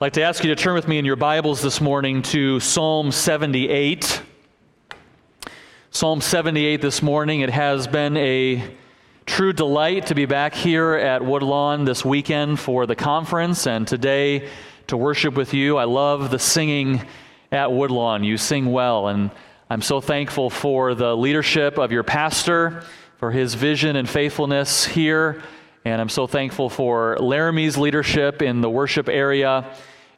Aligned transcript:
I'd 0.00 0.06
like 0.06 0.12
to 0.14 0.22
ask 0.22 0.42
you 0.42 0.48
to 0.48 0.56
turn 0.56 0.72
with 0.72 0.88
me 0.88 0.96
in 0.96 1.04
your 1.04 1.16
Bibles 1.16 1.60
this 1.60 1.78
morning 1.78 2.22
to 2.22 2.58
Psalm 2.58 3.12
78. 3.12 4.22
Psalm 5.90 6.22
78 6.22 6.80
this 6.80 7.02
morning. 7.02 7.42
It 7.42 7.50
has 7.50 7.86
been 7.86 8.16
a 8.16 8.64
true 9.26 9.52
delight 9.52 10.06
to 10.06 10.14
be 10.14 10.24
back 10.24 10.54
here 10.54 10.94
at 10.94 11.22
Woodlawn 11.22 11.84
this 11.84 12.02
weekend 12.02 12.58
for 12.58 12.86
the 12.86 12.96
conference 12.96 13.66
and 13.66 13.86
today 13.86 14.48
to 14.86 14.96
worship 14.96 15.34
with 15.34 15.52
you. 15.52 15.76
I 15.76 15.84
love 15.84 16.30
the 16.30 16.38
singing 16.38 17.06
at 17.52 17.70
Woodlawn. 17.70 18.24
You 18.24 18.38
sing 18.38 18.72
well, 18.72 19.08
and 19.08 19.30
I'm 19.68 19.82
so 19.82 20.00
thankful 20.00 20.48
for 20.48 20.94
the 20.94 21.14
leadership 21.14 21.76
of 21.76 21.92
your 21.92 22.04
pastor, 22.04 22.84
for 23.18 23.32
his 23.32 23.52
vision 23.52 23.96
and 23.96 24.08
faithfulness 24.08 24.86
here. 24.86 25.42
And 25.84 26.00
I'm 26.00 26.08
so 26.08 26.26
thankful 26.26 26.70
for 26.70 27.18
Laramie's 27.20 27.76
leadership 27.76 28.40
in 28.40 28.62
the 28.62 28.70
worship 28.70 29.10
area 29.10 29.70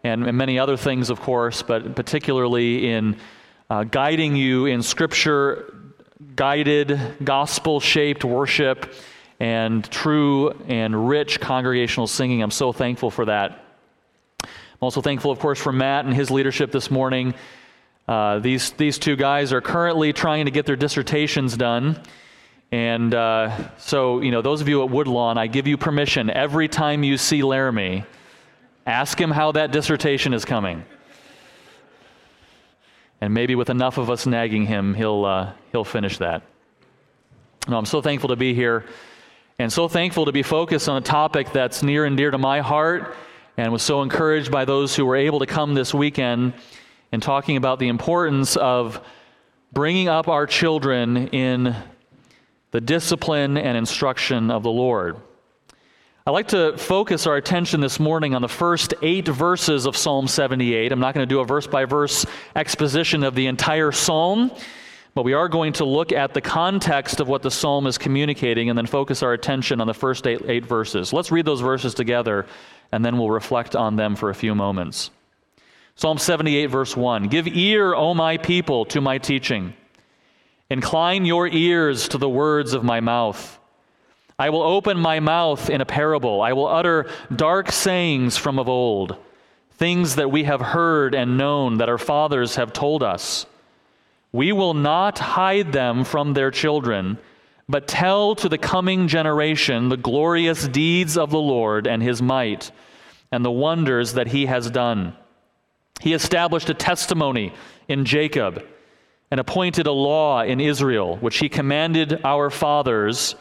and, 0.05 0.27
and 0.27 0.37
many 0.37 0.59
other 0.59 0.77
things, 0.77 1.11
of 1.11 1.21
course, 1.21 1.63
but 1.63 1.95
particularly 1.95 2.91
in 2.91 3.17
uh, 3.71 3.85
guiding 3.85 4.37
you 4.37 4.67
in 4.67 4.83
scripture 4.83 5.75
guided, 6.37 7.01
gospel 7.25 7.81
shaped 7.81 8.25
worship 8.25 8.93
and 9.41 9.89
true 9.91 10.51
and 10.69 11.09
rich 11.09 11.41
congregational 11.41 12.07
singing. 12.07 12.43
I'm 12.43 12.51
so 12.51 12.73
thankful 12.73 13.11
for 13.11 13.25
that. 13.27 13.65
I'm 14.43 14.49
also 14.81 15.01
thankful, 15.01 15.31
of 15.31 15.39
course, 15.39 15.61
for 15.61 15.73
Matt 15.73 16.05
and 16.05 16.15
his 16.15 16.31
leadership 16.31 16.73
this 16.73 16.91
morning. 16.91 17.35
Uh, 18.09 18.41
these, 18.41 18.73
these 18.73 18.99
two 18.99 19.17
guys 19.17 19.53
are 19.53 19.61
currently 19.61 20.13
trying 20.13 20.47
to 20.47 20.51
get 20.51 20.67
their 20.67 20.77
dissertations 20.77 21.57
done. 21.57 22.01
And 22.73 23.15
uh, 23.15 23.69
so, 23.79 24.21
you 24.21 24.31
know, 24.31 24.43
those 24.43 24.61
of 24.61 24.69
you 24.69 24.83
at 24.83 24.91
Woodlawn, 24.91 25.39
I 25.39 25.47
give 25.47 25.67
you 25.67 25.77
permission 25.77 26.31
every 26.31 26.69
time 26.69 27.05
you 27.05 27.17
see 27.17 27.43
Laramie 27.43 28.05
Ask 28.87 29.21
him 29.21 29.31
how 29.31 29.53
that 29.53 29.71
dissertation 29.71 30.35
is 30.35 30.45
coming. 30.45 30.85
And 33.21 33.33
maybe 33.33 33.55
with 33.55 33.71
enough 33.71 33.99
of 33.99 34.11
us 34.11 34.27
nagging 34.27 34.67
him, 34.67 34.95
he'll, 34.95 35.25
uh, 35.25 35.53
he'll 35.71 35.85
finish 35.85 36.19
that. 36.19 36.43
No, 37.69 37.79
I'm 37.79 37.87
so 37.87 38.03
thankful 38.03 38.31
to 38.31 38.37
be 38.37 38.55
here 38.55 38.85
and 39.59 39.73
so 39.73 39.87
thankful 39.87 40.25
to 40.25 40.33
be 40.33 40.43
focused 40.43 40.89
on 40.89 40.97
a 40.97 41.01
topic 41.01 41.53
that's 41.53 41.85
near 41.85 42.05
and 42.05 42.17
dear 42.17 42.33
to 42.33 42.39
my 42.39 42.61
heart 42.61 43.15
and 43.57 43.73
was 43.73 43.83
so 43.83 44.03
encouraged 44.03 44.51
by 44.51 44.65
those 44.65 44.97
who 44.97 45.05
were 45.05 45.15
able 45.15 45.39
to 45.39 45.47
come 45.47 45.75
this 45.75 45.95
weekend 45.95 46.55
and 47.13 47.23
talking 47.23 47.57
about 47.57 47.79
the 47.79 47.87
importance 47.87 48.57
of 48.57 49.01
bringing 49.73 50.09
up 50.09 50.27
our 50.27 50.47
children 50.47 51.29
in 51.29 51.77
the 52.73 52.81
discipline 52.81 53.57
and 53.57 53.77
instruction 53.77 54.51
of 54.51 54.65
the 54.65 54.71
Lord. 54.71 55.17
I'd 56.25 56.31
like 56.31 56.49
to 56.49 56.79
focus 56.79 57.27
our 57.27 57.35
attention 57.35 57.81
this 57.81 57.99
morning 57.99 58.37
on 58.37 58.43
the 58.43 58.49
first 58.49 58.95
eight 59.03 59.27
verses 59.27 59.87
of 59.87 59.97
Psalm 59.97 60.29
78. 60.29 60.93
I'm 60.93 61.01
not 61.01 61.15
going 61.15 61.27
to 61.27 61.35
do 61.35 61.41
a 61.41 61.45
verse 61.45 61.67
by 61.67 61.85
verse 61.85 62.25
exposition 62.55 63.25
of 63.25 63.35
the 63.35 63.49
entire 63.49 63.91
psalm, 63.91 64.53
but 65.15 65.25
we 65.25 65.33
are 65.33 65.49
going 65.49 65.73
to 65.75 65.85
look 65.85 66.13
at 66.13 66.33
the 66.33 66.41
context 66.41 67.19
of 67.19 67.27
what 67.27 67.43
the 67.43 67.51
psalm 67.51 67.89
is 67.89 67.99
communicating 67.99 68.69
and 68.71 68.79
then 68.79 68.87
focus 68.87 69.25
our 69.25 69.33
attention 69.33 69.81
on 69.81 69.89
the 69.89 69.95
first 69.95 70.25
eight, 70.29 70.43
eight 70.47 70.65
verses. 70.65 71.13
Let's 71.13 71.33
read 71.33 71.45
those 71.45 71.61
verses 71.61 71.93
together 71.93 72.47
and 72.93 73.05
then 73.05 73.19
we'll 73.19 73.31
reflect 73.31 73.75
on 73.75 73.97
them 73.97 74.15
for 74.15 74.31
a 74.31 74.35
few 74.35 74.55
moments. 74.55 75.11
Psalm 75.97 76.19
78, 76.19 76.67
verse 76.67 76.97
1 76.97 77.27
Give 77.27 77.49
ear, 77.49 77.95
O 77.95 78.15
my 78.15 78.37
people, 78.37 78.85
to 78.85 79.01
my 79.01 79.19
teaching. 79.19 79.75
Incline 80.71 81.25
your 81.25 81.49
ears 81.49 82.07
to 82.09 82.19
the 82.19 82.29
words 82.29 82.75
of 82.75 82.85
my 82.85 83.01
mouth. 83.01 83.59
I 84.39 84.51
will 84.51 84.63
open 84.63 84.99
my 84.99 85.21
mouth 85.21 85.71
in 85.71 85.81
a 85.81 85.87
parable. 85.87 86.43
I 86.43 86.53
will 86.53 86.67
utter 86.67 87.09
dark 87.35 87.71
sayings 87.71 88.37
from 88.37 88.59
of 88.59 88.69
old, 88.69 89.17
things 89.73 90.17
that 90.17 90.31
we 90.31 90.45
have 90.45 90.61
heard 90.61 91.15
and 91.15 91.39
known 91.39 91.79
that 91.79 91.89
our 91.89 91.99
fathers 91.99 92.57
have 92.57 92.73
told 92.73 93.03
us. 93.03 93.47
We 94.33 94.53
will 94.53 94.75
not 94.75 95.19
hide 95.19 95.73
them 95.73 96.05
from 96.05 96.33
their 96.33 96.51
children, 96.51 97.19
but 97.69 97.87
tell 97.87 98.35
to 98.37 98.49
the 98.49 98.59
coming 98.59 99.07
generation 99.07 99.89
the 99.89 99.97
glorious 99.97 100.67
deeds 100.67 101.19
of 101.19 101.31
the 101.31 101.39
Lord 101.39 101.87
and 101.87 102.03
his 102.03 102.23
might, 102.23 102.71
and 103.31 103.45
the 103.45 103.51
wonders 103.51 104.15
that 104.15 104.29
he 104.29 104.47
has 104.47 104.71
done. 104.71 105.15
He 106.01 106.15
established 106.15 106.71
a 106.71 106.75
testimony 106.75 107.53
in 107.89 108.05
Jacob 108.05 108.65
and 109.31 109.39
appointed 109.39 109.87
a 109.87 109.93
law 109.93 110.43
in 110.43 110.61
Israel, 110.61 111.17
which 111.19 111.39
he 111.39 111.49
commanded 111.49 112.21
our 112.25 112.51
fathers 112.51 113.35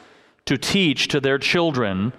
to 0.51 0.57
teach 0.57 1.07
to 1.07 1.21
their 1.21 1.37
children, 1.37 2.11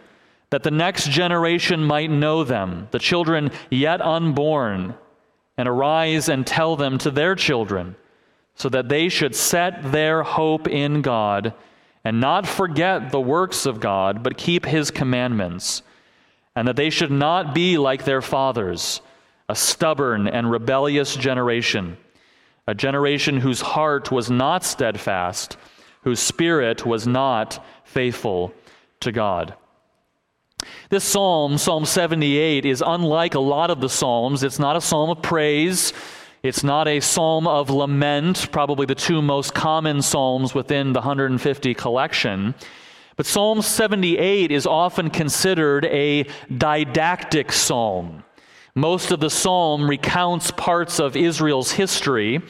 that 0.48 0.62
the 0.62 0.70
next 0.70 1.10
generation 1.10 1.84
might 1.84 2.10
know 2.10 2.44
them, 2.44 2.88
the 2.90 2.98
children 2.98 3.50
yet 3.70 4.00
unborn, 4.00 4.94
and 5.58 5.68
arise 5.68 6.30
and 6.30 6.46
tell 6.46 6.74
them 6.74 6.96
to 6.96 7.10
their 7.10 7.34
children, 7.34 7.94
so 8.54 8.70
that 8.70 8.88
they 8.88 9.10
should 9.10 9.36
set 9.36 9.92
their 9.92 10.22
hope 10.22 10.66
in 10.66 11.02
God 11.02 11.52
and 12.04 12.22
not 12.22 12.46
forget 12.46 13.10
the 13.10 13.20
works 13.20 13.66
of 13.66 13.80
God, 13.80 14.22
but 14.22 14.38
keep 14.38 14.64
his 14.64 14.90
commandments, 14.90 15.82
and 16.56 16.66
that 16.66 16.76
they 16.76 16.88
should 16.88 17.10
not 17.10 17.54
be 17.54 17.76
like 17.76 18.06
their 18.06 18.22
fathers, 18.22 19.02
a 19.50 19.54
stubborn 19.54 20.26
and 20.26 20.50
rebellious 20.50 21.14
generation, 21.16 21.98
a 22.66 22.74
generation 22.74 23.40
whose 23.40 23.60
heart 23.60 24.10
was 24.10 24.30
not 24.30 24.64
steadfast, 24.64 25.58
whose 26.02 26.20
spirit 26.20 26.84
was 26.86 27.06
not 27.06 27.64
faithful 27.84 28.52
to 29.00 29.12
God. 29.12 29.54
This 30.90 31.04
psalm, 31.04 31.58
Psalm 31.58 31.84
78, 31.84 32.64
is 32.64 32.82
unlike 32.86 33.34
a 33.34 33.40
lot 33.40 33.70
of 33.70 33.80
the 33.80 33.88
psalms. 33.88 34.42
It's 34.42 34.58
not 34.58 34.76
a 34.76 34.80
psalm 34.80 35.10
of 35.10 35.22
praise. 35.22 35.92
It's 36.42 36.64
not 36.64 36.88
a 36.88 37.00
psalm 37.00 37.46
of 37.46 37.70
lament, 37.70 38.50
probably 38.50 38.86
the 38.86 38.94
two 38.94 39.22
most 39.22 39.54
common 39.54 40.02
psalms 40.02 40.54
within 40.54 40.92
the 40.92 41.00
150 41.00 41.74
collection. 41.74 42.54
But 43.16 43.26
Psalm 43.26 43.62
78 43.62 44.50
is 44.50 44.66
often 44.66 45.10
considered 45.10 45.84
a 45.84 46.26
didactic 46.56 47.52
psalm. 47.52 48.24
Most 48.74 49.12
of 49.12 49.20
the 49.20 49.30
psalm 49.30 49.88
recounts 49.88 50.50
parts 50.50 50.98
of 50.98 51.16
Israel's 51.16 51.72
history 51.72 52.42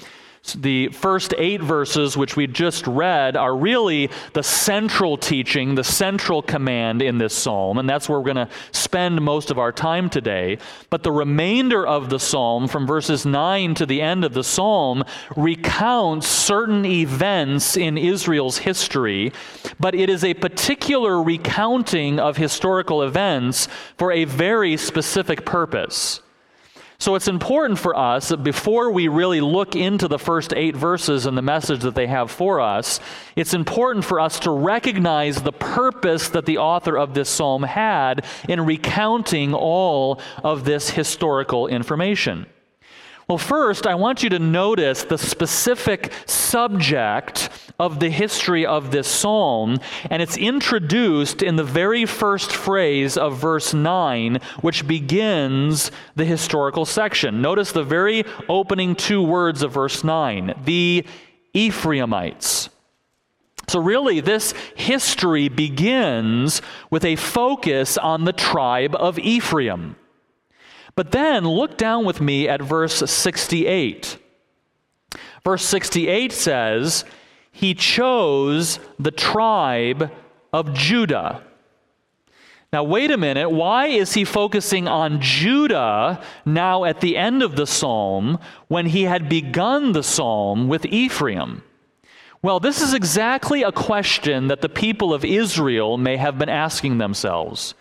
the 0.57 0.89
first 0.89 1.35
eight 1.39 1.63
verses, 1.63 2.17
which 2.17 2.37
we 2.37 2.49
just 2.49 2.87
read, 2.87 3.37
are 3.37 3.57
really 3.57 4.11
the 4.33 4.43
central 4.43 5.17
teaching, 5.17 5.77
the 5.77 5.85
central 5.85 6.43
command 6.43 7.01
in 7.01 7.19
this 7.19 7.33
psalm, 7.33 7.79
and 7.79 7.89
that's 7.89 8.09
where 8.09 8.19
we're 8.19 8.35
going 8.35 8.49
to 8.49 8.53
spend 8.73 9.21
most 9.23 9.53
of 9.53 9.59
our 9.59 9.71
time 9.71 10.11
today. 10.11 10.59
But 10.91 11.05
the 11.05 11.13
remainder 11.13 11.87
of 11.87 12.11
the 12.11 12.19
psalm, 12.19 12.67
from 12.67 12.87
verses 12.89 13.25
9 13.25 13.75
to 13.75 13.87
the 13.87 14.03
end 14.03 14.25
of 14.25 14.35
the 14.35 14.45
psalm, 14.45 15.05
recounts 15.37 16.27
certain 16.27 16.85
events 16.85 17.77
in 17.77 17.97
Israel's 17.97 18.59
history, 18.59 19.33
but 19.79 19.95
it 19.95 20.11
is 20.11 20.25
a 20.25 20.35
particular 20.35 21.23
recounting 21.23 22.19
of 22.19 22.37
historical 22.37 23.03
events 23.03 23.69
for 23.97 24.11
a 24.11 24.25
very 24.25 24.77
specific 24.77 25.47
purpose. 25.47 26.21
So 27.03 27.17
it's 27.17 27.27
important 27.27 27.81
for 27.81 27.99
us 27.99 28.29
that 28.29 28.45
before 28.45 28.93
we 28.93 29.09
really 29.09 29.41
look 29.41 29.75
into 29.75 30.07
the 30.07 30.21
first 30.21 30.55
eight 30.55 30.77
verses 30.77 31.27
and 31.27 31.37
the 31.37 31.43
message 31.43 31.81
that 31.81 31.97
they 31.97 32.07
have 32.07 32.31
for 32.31 32.61
us, 32.61 33.01
it's 33.35 33.55
important 33.55 34.05
for 34.05 34.21
us 34.21 34.39
to 34.39 34.53
recognize 34.53 35.43
the 35.43 35.51
purpose 35.51 36.29
that 36.29 36.47
the 36.47 36.59
author 36.59 36.97
of 36.97 37.13
this 37.13 37.29
psalm 37.29 37.65
had 37.65 38.25
in 38.49 38.61
recounting 38.61 39.53
all 39.53 40.21
of 40.45 40.65
this 40.65 40.91
historical 40.91 41.67
information. 41.67 42.47
Well, 43.27 43.39
first, 43.39 43.85
I 43.85 43.97
want 43.97 44.23
you 44.23 44.29
to 44.29 44.39
notice 44.39 45.03
the 45.03 45.19
specific 45.19 46.13
subject 46.27 47.49
of 47.79 48.01
the 48.01 48.11
history 48.11 48.65
of 48.65 48.91
this 48.91 49.09
psalm, 49.09 49.79
and 50.11 50.23
it's 50.23 50.37
introduced 50.37 51.43
in 51.43 51.57
the 51.57 51.65
very 51.65 52.07
first 52.07 52.53
phrase 52.53 53.17
of 53.17 53.39
verse 53.39 53.75
9, 53.75 54.39
which 54.61 54.87
begins 54.87 55.91
the 56.15 56.25
historical 56.25 56.85
section. 56.85 57.43
Notice 57.43 57.73
the 57.73 57.85
very 57.85 58.25
opening 58.49 58.95
two 58.95 59.23
words 59.23 59.63
of 59.63 59.73
verse 59.73 60.05
9 60.05 60.55
the 60.65 61.05
Ephraimites. 61.55 62.69
So, 63.69 63.81
really, 63.81 64.21
this 64.21 64.53
history 64.75 65.49
begins 65.49 66.61
with 66.91 67.05
a 67.05 67.17
focus 67.17 67.97
on 67.97 68.25
the 68.25 68.33
tribe 68.33 68.95
of 68.95 69.19
Ephraim. 69.19 69.97
But 70.95 71.13
then 71.13 71.45
look 71.45 71.79
down 71.79 72.05
with 72.05 72.21
me 72.21 72.49
at 72.49 72.61
verse 72.61 73.11
68. 73.11 74.19
Verse 75.45 75.65
68 75.65 76.33
says, 76.33 77.05
He 77.53 77.75
chose 77.75 78.81
the 78.99 79.11
tribe 79.11 80.11
of 80.53 80.75
Judah. 80.75 81.45
Now, 82.73 82.83
wait 82.85 83.11
a 83.11 83.19
minute. 83.19 83.51
Why 83.51 83.89
is 83.89 84.15
he 84.15 84.25
focusing 84.25 84.89
on 84.89 85.21
Judah 85.21 86.23
now 86.47 86.85
at 86.85 87.01
the 87.01 87.19
end 87.19 87.43
of 87.43 87.55
the 87.55 87.67
psalm 87.67 88.39
when 88.69 88.87
he 88.87 89.03
had 89.03 89.29
begun 89.29 89.93
the 89.93 90.03
psalm 90.03 90.69
with 90.69 90.87
Ephraim? 90.87 91.63
Well, 92.41 92.59
this 92.59 92.81
is 92.81 92.95
exactly 92.95 93.63
a 93.63 93.71
question 93.71 94.49
that 94.49 94.63
the 94.63 94.71
people 94.71 95.13
of 95.13 95.25
Israel 95.25 95.99
may 95.99 96.17
have 96.17 96.39
been 96.39 96.49
asking 96.49 96.97
themselves. 96.97 97.75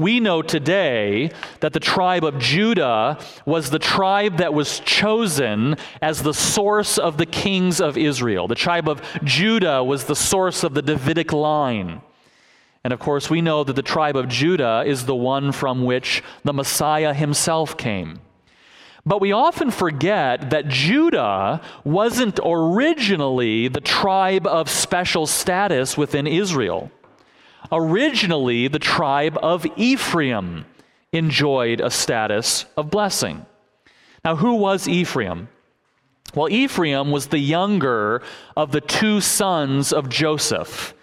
We 0.00 0.18
know 0.18 0.40
today 0.40 1.30
that 1.60 1.74
the 1.74 1.78
tribe 1.78 2.24
of 2.24 2.38
Judah 2.38 3.18
was 3.44 3.68
the 3.68 3.78
tribe 3.78 4.38
that 4.38 4.54
was 4.54 4.80
chosen 4.80 5.76
as 6.00 6.22
the 6.22 6.32
source 6.32 6.96
of 6.96 7.18
the 7.18 7.26
kings 7.26 7.82
of 7.82 7.98
Israel. 7.98 8.48
The 8.48 8.54
tribe 8.54 8.88
of 8.88 9.02
Judah 9.24 9.84
was 9.84 10.04
the 10.04 10.16
source 10.16 10.64
of 10.64 10.72
the 10.72 10.80
Davidic 10.80 11.34
line. 11.34 12.00
And 12.82 12.94
of 12.94 12.98
course, 12.98 13.28
we 13.28 13.42
know 13.42 13.62
that 13.62 13.76
the 13.76 13.82
tribe 13.82 14.16
of 14.16 14.28
Judah 14.28 14.84
is 14.86 15.04
the 15.04 15.14
one 15.14 15.52
from 15.52 15.84
which 15.84 16.22
the 16.44 16.54
Messiah 16.54 17.12
himself 17.12 17.76
came. 17.76 18.20
But 19.04 19.20
we 19.20 19.32
often 19.32 19.70
forget 19.70 20.48
that 20.48 20.68
Judah 20.68 21.60
wasn't 21.84 22.40
originally 22.42 23.68
the 23.68 23.82
tribe 23.82 24.46
of 24.46 24.70
special 24.70 25.26
status 25.26 25.98
within 25.98 26.26
Israel. 26.26 26.90
Originally, 27.72 28.68
the 28.68 28.78
tribe 28.78 29.38
of 29.42 29.66
Ephraim 29.76 30.66
enjoyed 31.12 31.80
a 31.80 31.90
status 31.90 32.64
of 32.76 32.90
blessing. 32.90 33.46
Now, 34.24 34.36
who 34.36 34.54
was 34.54 34.88
Ephraim? 34.88 35.48
Well, 36.34 36.48
Ephraim 36.48 37.10
was 37.10 37.28
the 37.28 37.38
younger 37.38 38.22
of 38.56 38.72
the 38.72 38.80
two 38.80 39.20
sons 39.20 39.92
of 39.92 40.08
Joseph. 40.08 40.94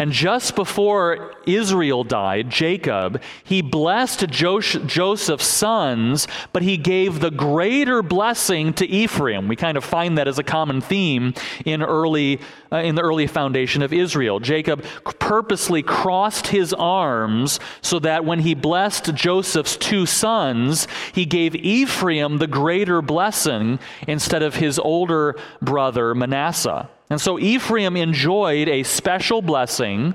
And 0.00 0.12
just 0.12 0.56
before 0.56 1.34
Israel 1.44 2.04
died, 2.04 2.48
Jacob, 2.48 3.20
he 3.44 3.60
blessed 3.60 4.30
Joseph's 4.30 5.46
sons, 5.46 6.26
but 6.54 6.62
he 6.62 6.78
gave 6.78 7.20
the 7.20 7.30
greater 7.30 8.02
blessing 8.02 8.72
to 8.72 8.86
Ephraim. 8.86 9.46
We 9.46 9.56
kind 9.56 9.76
of 9.76 9.84
find 9.84 10.16
that 10.16 10.26
as 10.26 10.38
a 10.38 10.42
common 10.42 10.80
theme 10.80 11.34
in 11.66 11.82
early 11.82 12.40
uh, 12.72 12.76
in 12.78 12.94
the 12.94 13.02
early 13.02 13.26
foundation 13.26 13.82
of 13.82 13.92
Israel. 13.92 14.40
Jacob 14.40 14.86
purposely 15.18 15.82
crossed 15.82 16.46
his 16.46 16.72
arms 16.72 17.60
so 17.82 17.98
that 17.98 18.24
when 18.24 18.38
he 18.38 18.54
blessed 18.54 19.14
Joseph's 19.14 19.76
two 19.76 20.06
sons, 20.06 20.88
he 21.12 21.26
gave 21.26 21.54
Ephraim 21.54 22.38
the 22.38 22.46
greater 22.46 23.02
blessing 23.02 23.78
instead 24.08 24.42
of 24.42 24.54
his 24.54 24.78
older 24.78 25.36
brother 25.60 26.14
Manasseh. 26.14 26.88
And 27.10 27.20
so 27.20 27.38
Ephraim 27.38 27.96
enjoyed 27.96 28.68
a 28.68 28.84
special 28.84 29.42
blessing, 29.42 30.14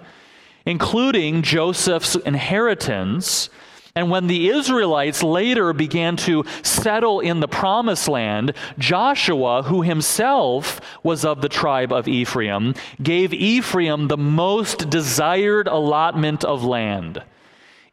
including 0.66 1.42
Joseph's 1.42 2.16
inheritance. 2.16 3.50
And 3.98 4.10
when 4.10 4.28
the 4.28 4.50
Israelites 4.50 5.22
later 5.22 5.74
began 5.74 6.16
to 6.18 6.46
settle 6.64 7.20
in 7.20 7.42
the 7.42 7.48
promised 7.48 8.08
land, 8.08 8.54
Joshua, 8.78 9.64
who 9.64 9.82
himself 9.82 10.82
was 11.04 11.24
of 11.24 11.42
the 11.42 11.50
tribe 11.50 11.94
of 11.94 12.08
Ephraim, 12.08 12.74
gave 13.04 13.34
Ephraim 13.34 14.08
the 14.08 14.18
most 14.18 14.90
desired 14.90 15.68
allotment 15.68 16.44
of 16.44 16.64
land. 16.64 17.22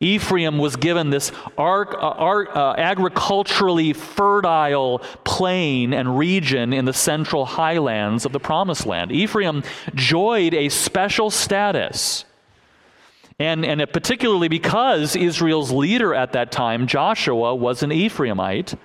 Ephraim 0.02 0.58
was 0.58 0.75
given 0.75 1.10
this 1.10 1.31
arc, 1.56 1.94
uh, 1.94 2.08
uh, 2.08 2.75
agriculturally 2.76 3.93
fertile 3.93 4.99
plain 5.25 5.94
and 5.94 6.19
region 6.19 6.72
in 6.72 6.84
the 6.84 6.93
central 6.93 7.46
highlands 7.46 8.26
of 8.26 8.32
the 8.32 8.40
Promised 8.40 8.84
Land. 8.84 9.12
Ephraim 9.12 9.62
enjoyed 9.87 10.54
a 10.54 10.69
special 10.69 11.31
status. 11.31 12.25
And, 13.38 13.64
and 13.64 13.81
particularly 13.93 14.49
because 14.49 15.16
Israel's 15.16 15.70
leader 15.70 16.14
at 16.14 16.32
that 16.32 16.52
time, 16.52 16.87
Joshua, 16.87 17.54
was 17.54 17.82
an 17.82 17.90
Ephraimite. 17.90 18.76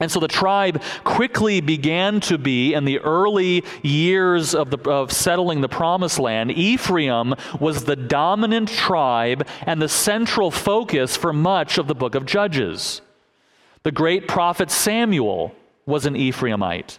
And 0.00 0.10
so 0.10 0.18
the 0.18 0.26
tribe 0.26 0.82
quickly 1.04 1.60
began 1.60 2.18
to 2.22 2.36
be, 2.36 2.74
in 2.74 2.84
the 2.84 2.98
early 2.98 3.64
years 3.82 4.52
of, 4.52 4.70
the, 4.70 4.90
of 4.90 5.12
settling 5.12 5.60
the 5.60 5.68
promised 5.68 6.18
land, 6.18 6.50
Ephraim 6.50 7.34
was 7.60 7.84
the 7.84 7.94
dominant 7.94 8.68
tribe 8.68 9.46
and 9.62 9.80
the 9.80 9.88
central 9.88 10.50
focus 10.50 11.16
for 11.16 11.32
much 11.32 11.78
of 11.78 11.86
the 11.86 11.94
book 11.94 12.16
of 12.16 12.26
Judges. 12.26 13.02
The 13.84 13.92
great 13.92 14.26
prophet 14.26 14.70
Samuel 14.70 15.54
was 15.86 16.06
an 16.06 16.14
Ephraimite. 16.14 16.98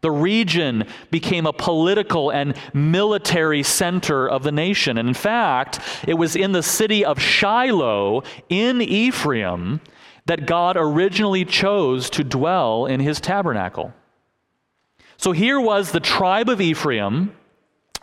The 0.00 0.10
region 0.12 0.86
became 1.10 1.44
a 1.44 1.52
political 1.52 2.30
and 2.30 2.54
military 2.72 3.64
center 3.64 4.28
of 4.28 4.44
the 4.44 4.52
nation. 4.52 4.96
And 4.96 5.08
in 5.08 5.14
fact, 5.14 5.80
it 6.06 6.14
was 6.14 6.36
in 6.36 6.52
the 6.52 6.62
city 6.62 7.04
of 7.04 7.20
Shiloh 7.20 8.22
in 8.48 8.80
Ephraim 8.80 9.80
that 10.28 10.46
God 10.46 10.76
originally 10.78 11.44
chose 11.44 12.08
to 12.10 12.22
dwell 12.22 12.86
in 12.86 13.00
his 13.00 13.20
tabernacle. 13.20 13.92
So 15.16 15.32
here 15.32 15.60
was 15.60 15.90
the 15.90 16.00
tribe 16.00 16.48
of 16.48 16.60
Ephraim, 16.60 17.34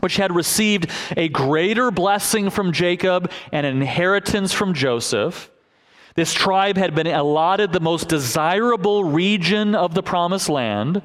which 0.01 0.17
had 0.17 0.35
received 0.35 0.89
a 1.15 1.29
greater 1.29 1.91
blessing 1.91 2.49
from 2.49 2.73
Jacob 2.73 3.31
and 3.51 3.65
an 3.65 3.77
inheritance 3.77 4.51
from 4.51 4.73
Joseph. 4.73 5.49
This 6.15 6.33
tribe 6.33 6.77
had 6.77 6.95
been 6.95 7.07
allotted 7.07 7.71
the 7.71 7.79
most 7.79 8.09
desirable 8.09 9.03
region 9.03 9.75
of 9.75 9.93
the 9.93 10.03
promised 10.03 10.49
land. 10.49 11.01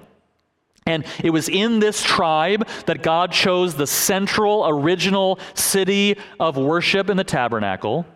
And 0.87 1.05
it 1.23 1.31
was 1.31 1.49
in 1.49 1.81
this 1.81 2.03
tribe 2.03 2.67
that 2.87 3.03
God 3.03 3.31
chose 3.31 3.75
the 3.75 3.87
central, 3.87 4.67
original 4.67 5.39
city 5.55 6.17
of 6.39 6.57
worship 6.57 7.11
in 7.11 7.17
the 7.17 7.25
tabernacle. 7.25 8.07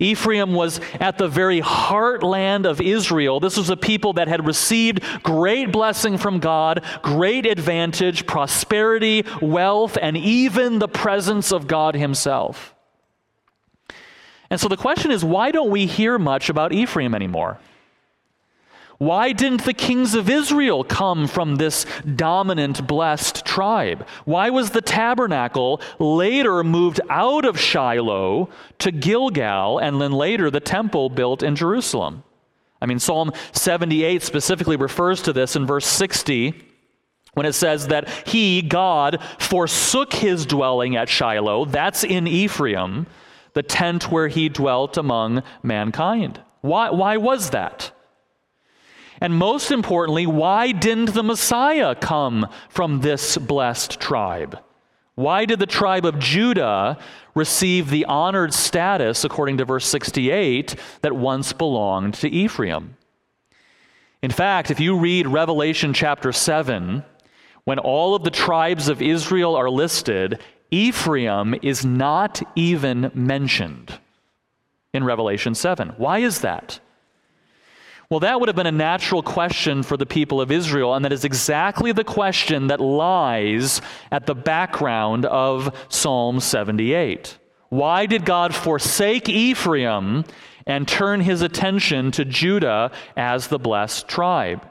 Ephraim 0.00 0.54
was 0.54 0.80
at 1.00 1.18
the 1.18 1.26
very 1.26 1.60
heartland 1.60 2.66
of 2.66 2.80
Israel. 2.80 3.40
This 3.40 3.56
was 3.56 3.68
a 3.68 3.76
people 3.76 4.12
that 4.14 4.28
had 4.28 4.46
received 4.46 5.02
great 5.24 5.72
blessing 5.72 6.18
from 6.18 6.38
God, 6.38 6.84
great 7.02 7.46
advantage, 7.46 8.26
prosperity, 8.26 9.24
wealth, 9.42 9.98
and 10.00 10.16
even 10.16 10.78
the 10.78 10.88
presence 10.88 11.52
of 11.52 11.66
God 11.66 11.96
Himself. 11.96 12.74
And 14.50 14.60
so 14.60 14.68
the 14.68 14.76
question 14.76 15.10
is 15.10 15.24
why 15.24 15.50
don't 15.50 15.70
we 15.70 15.86
hear 15.86 16.18
much 16.18 16.48
about 16.48 16.72
Ephraim 16.72 17.14
anymore? 17.14 17.58
Why 18.98 19.30
didn't 19.32 19.64
the 19.64 19.74
kings 19.74 20.16
of 20.16 20.28
Israel 20.28 20.82
come 20.82 21.28
from 21.28 21.56
this 21.56 21.86
dominant, 22.16 22.84
blessed 22.86 23.44
tribe? 23.44 24.04
Why 24.24 24.50
was 24.50 24.70
the 24.70 24.82
tabernacle 24.82 25.80
later 26.00 26.64
moved 26.64 27.00
out 27.08 27.44
of 27.44 27.60
Shiloh 27.60 28.50
to 28.80 28.90
Gilgal 28.90 29.78
and 29.78 30.00
then 30.00 30.10
later 30.10 30.50
the 30.50 30.58
temple 30.58 31.10
built 31.10 31.44
in 31.44 31.54
Jerusalem? 31.54 32.24
I 32.82 32.86
mean, 32.86 32.98
Psalm 32.98 33.32
78 33.52 34.22
specifically 34.22 34.76
refers 34.76 35.22
to 35.22 35.32
this 35.32 35.54
in 35.54 35.64
verse 35.64 35.86
60 35.86 36.64
when 37.34 37.46
it 37.46 37.52
says 37.52 37.86
that 37.88 38.08
he, 38.26 38.62
God, 38.62 39.22
forsook 39.38 40.12
his 40.12 40.44
dwelling 40.44 40.96
at 40.96 41.08
Shiloh, 41.08 41.66
that's 41.66 42.02
in 42.02 42.26
Ephraim, 42.26 43.06
the 43.52 43.62
tent 43.62 44.10
where 44.10 44.26
he 44.26 44.48
dwelt 44.48 44.96
among 44.96 45.44
mankind. 45.62 46.40
Why, 46.62 46.90
why 46.90 47.16
was 47.16 47.50
that? 47.50 47.92
And 49.20 49.34
most 49.34 49.70
importantly, 49.70 50.26
why 50.26 50.72
didn't 50.72 51.14
the 51.14 51.22
Messiah 51.22 51.94
come 51.94 52.46
from 52.68 53.00
this 53.00 53.36
blessed 53.36 54.00
tribe? 54.00 54.58
Why 55.14 55.44
did 55.44 55.58
the 55.58 55.66
tribe 55.66 56.04
of 56.04 56.20
Judah 56.20 56.96
receive 57.34 57.90
the 57.90 58.04
honored 58.04 58.54
status, 58.54 59.24
according 59.24 59.56
to 59.58 59.64
verse 59.64 59.86
68, 59.86 60.76
that 61.02 61.16
once 61.16 61.52
belonged 61.52 62.14
to 62.14 62.28
Ephraim? 62.28 62.96
In 64.22 64.30
fact, 64.30 64.70
if 64.70 64.78
you 64.78 64.96
read 64.96 65.26
Revelation 65.26 65.92
chapter 65.92 66.32
7, 66.32 67.04
when 67.64 67.78
all 67.78 68.14
of 68.14 68.24
the 68.24 68.30
tribes 68.30 68.88
of 68.88 69.02
Israel 69.02 69.56
are 69.56 69.70
listed, 69.70 70.40
Ephraim 70.70 71.54
is 71.62 71.84
not 71.84 72.42
even 72.54 73.10
mentioned 73.14 73.98
in 74.92 75.04
Revelation 75.04 75.54
7. 75.54 75.90
Why 75.96 76.18
is 76.18 76.40
that? 76.40 76.80
Well, 78.10 78.20
that 78.20 78.40
would 78.40 78.48
have 78.48 78.56
been 78.56 78.66
a 78.66 78.72
natural 78.72 79.22
question 79.22 79.82
for 79.82 79.98
the 79.98 80.06
people 80.06 80.40
of 80.40 80.50
Israel, 80.50 80.94
and 80.94 81.04
that 81.04 81.12
is 81.12 81.26
exactly 81.26 81.92
the 81.92 82.04
question 82.04 82.68
that 82.68 82.80
lies 82.80 83.82
at 84.10 84.24
the 84.24 84.34
background 84.34 85.26
of 85.26 85.76
Psalm 85.90 86.40
78. 86.40 87.36
Why 87.68 88.06
did 88.06 88.24
God 88.24 88.54
forsake 88.54 89.28
Ephraim 89.28 90.24
and 90.66 90.88
turn 90.88 91.20
his 91.20 91.42
attention 91.42 92.10
to 92.12 92.24
Judah 92.24 92.92
as 93.14 93.48
the 93.48 93.58
blessed 93.58 94.08
tribe? 94.08 94.66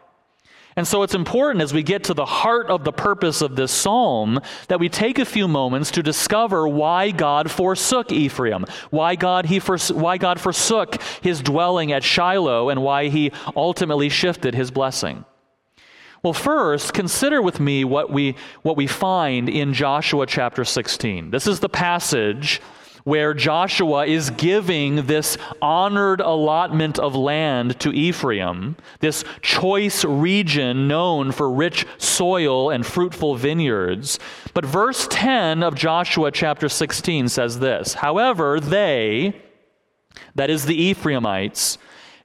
And 0.77 0.87
so 0.87 1.01
it's 1.01 1.15
important 1.15 1.63
as 1.63 1.73
we 1.73 1.81
get 1.81 2.03
to 2.03 2.13
the 2.13 2.25
heart 2.25 2.67
of 2.67 2.83
the 2.83 2.93
purpose 2.93 3.41
of 3.41 3.55
this 3.55 3.71
psalm 3.71 4.39
that 4.67 4.79
we 4.79 4.89
take 4.89 5.17
a 5.17 5.25
few 5.25 5.47
moments 5.47 5.89
to 5.91 6.03
discover 6.03 6.67
why 6.67 7.09
God 7.09 7.49
forsook 7.49 8.11
Ephraim, 8.11 8.63
why 8.91 9.15
God, 9.15 9.47
he 9.47 9.59
fors- 9.59 9.91
why 9.91 10.17
God 10.17 10.39
forsook 10.39 11.01
his 11.21 11.41
dwelling 11.41 11.91
at 11.91 12.03
Shiloh, 12.03 12.69
and 12.69 12.83
why 12.83 13.07
he 13.07 13.31
ultimately 13.55 14.07
shifted 14.07 14.53
his 14.53 14.69
blessing. 14.69 15.25
Well, 16.21 16.33
first, 16.33 16.93
consider 16.93 17.41
with 17.41 17.59
me 17.59 17.83
what 17.83 18.11
we, 18.11 18.35
what 18.61 18.77
we 18.77 18.85
find 18.85 19.49
in 19.49 19.73
Joshua 19.73 20.27
chapter 20.27 20.63
16. 20.63 21.31
This 21.31 21.47
is 21.47 21.59
the 21.59 21.69
passage 21.69 22.61
where 23.07 23.33
Joshua 23.33 24.05
is 24.05 24.31
giving 24.31 25.05
this 25.05 25.37
honored 25.61 26.19
allotment 26.19 26.99
of 26.99 27.15
land 27.15 27.79
to 27.79 27.93
Ephraim, 27.93 28.75
this 28.99 29.23
choice 29.41 30.03
region 30.03 30.89
known 30.89 31.31
for 31.31 31.49
rich 31.49 31.85
soil 31.97 32.69
and 32.69 32.85
fruitful 32.85 33.37
vineyards. 33.37 34.19
But 34.53 34.65
verse 34.65 35.07
10 35.09 35.63
of 35.63 35.73
Joshua 35.73 36.31
chapter 36.31 36.67
16 36.67 37.29
says 37.29 37.59
this 37.59 37.93
However, 37.93 38.59
they, 38.59 39.41
that 40.35 40.49
is, 40.49 40.65
the 40.65 40.75
Ephraimites, 40.75 41.77